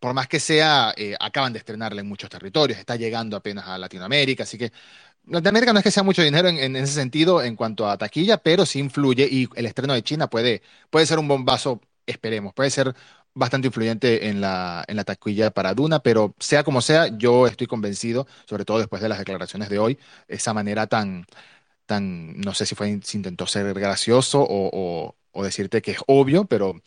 [0.00, 3.76] por más que sea, eh, acaban de estrenarla en muchos territorios, está llegando apenas a
[3.78, 4.72] Latinoamérica, así que
[5.26, 8.66] Latinoamérica no es que sea mucho dinero en, ese sentido en cuanto a taquilla, pero
[8.66, 12.94] sí influye y el estreno de China puede, puede ser un bombazo, esperemos, puede ser
[13.34, 17.66] bastante influyente en la, en la taquilla para Duna, pero sea como sea, yo estoy
[17.68, 21.26] convencido, sobre todo después de las declaraciones de hoy, esa manera tan,
[21.86, 26.44] tan, no sé si fue, si intentó ser gracioso o o decirte que es obvio,
[26.46, 26.80] pero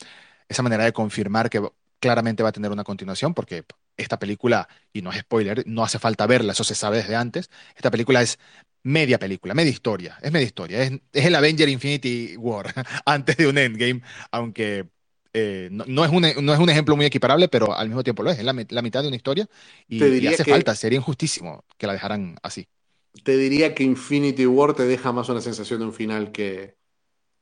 [0.48, 1.62] esa manera de confirmar que
[2.00, 3.64] claramente va a tener una continuación, porque
[3.96, 7.50] esta película, y no es spoiler, no hace falta verla, eso se sabe desde antes,
[7.76, 8.38] esta película es
[8.82, 12.72] media película, media historia, es media historia, es, es el Avenger Infinity War
[13.06, 14.86] antes de un Endgame, aunque
[15.32, 18.22] eh, no, no es un, no es un ejemplo muy equiparable, pero al mismo tiempo
[18.22, 19.48] lo es, es la, mi- la mitad de una historia
[19.88, 22.68] y, hace que, falta, sería injustísimo que la dejaran así.
[23.24, 26.76] te diría que Infinity War te deja más una sensación de un final que,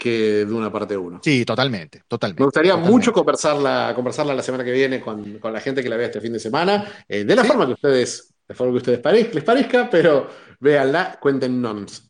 [0.02, 1.20] que de una parte uno.
[1.22, 5.60] Sí, totalmente, Me totalmente, gustaría mucho conversarla, conversarla la semana que viene con, con la
[5.60, 8.34] gente que la vea este fin de semana, eh, de la Sí, forma que ustedes,
[8.48, 10.28] de forma que ustedes parez- les parezca, pero
[10.60, 12.08] véanla, cuéntenos.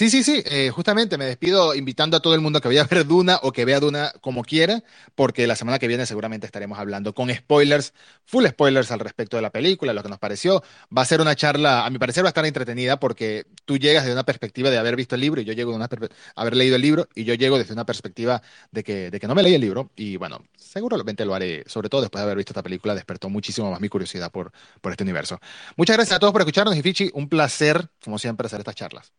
[0.00, 2.86] Sí, sí, sí, eh, justamente me despido invitando a todo el mundo que vaya a
[2.86, 4.82] ver Duna o que vea Duna como quiera,
[5.14, 7.92] porque la semana que viene seguramente estaremos hablando con spoilers,
[8.24, 10.62] full spoilers al respecto de la película, lo que nos pareció.
[10.96, 14.06] Va a ser una charla, a mi parecer va a estar entretenida porque tú llegas
[14.06, 15.88] de una perspectiva de haber visto el libro y yo llego de una
[16.34, 18.40] haber leído el libro y yo llego desde una perspectiva
[18.70, 21.90] de que, de que no me leí el libro y bueno, seguramente lo haré, sobre
[21.90, 25.04] todo después de haber visto esta película, despertó muchísimo más mi curiosidad por, por este
[25.04, 25.38] universo.
[25.76, 29.12] Muchas gracias a todos por escucharnos y Fichi, un placer, como siempre, hacer estas charlas.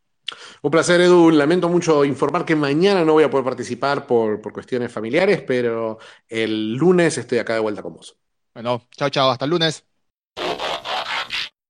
[0.62, 1.30] Un placer, Edu.
[1.30, 5.98] Lamento mucho informar que mañana no voy a poder participar por, por cuestiones familiares, pero
[6.28, 8.16] el lunes estoy acá de vuelta con vos.
[8.54, 9.86] Bueno, chao, chao, hasta el lunes.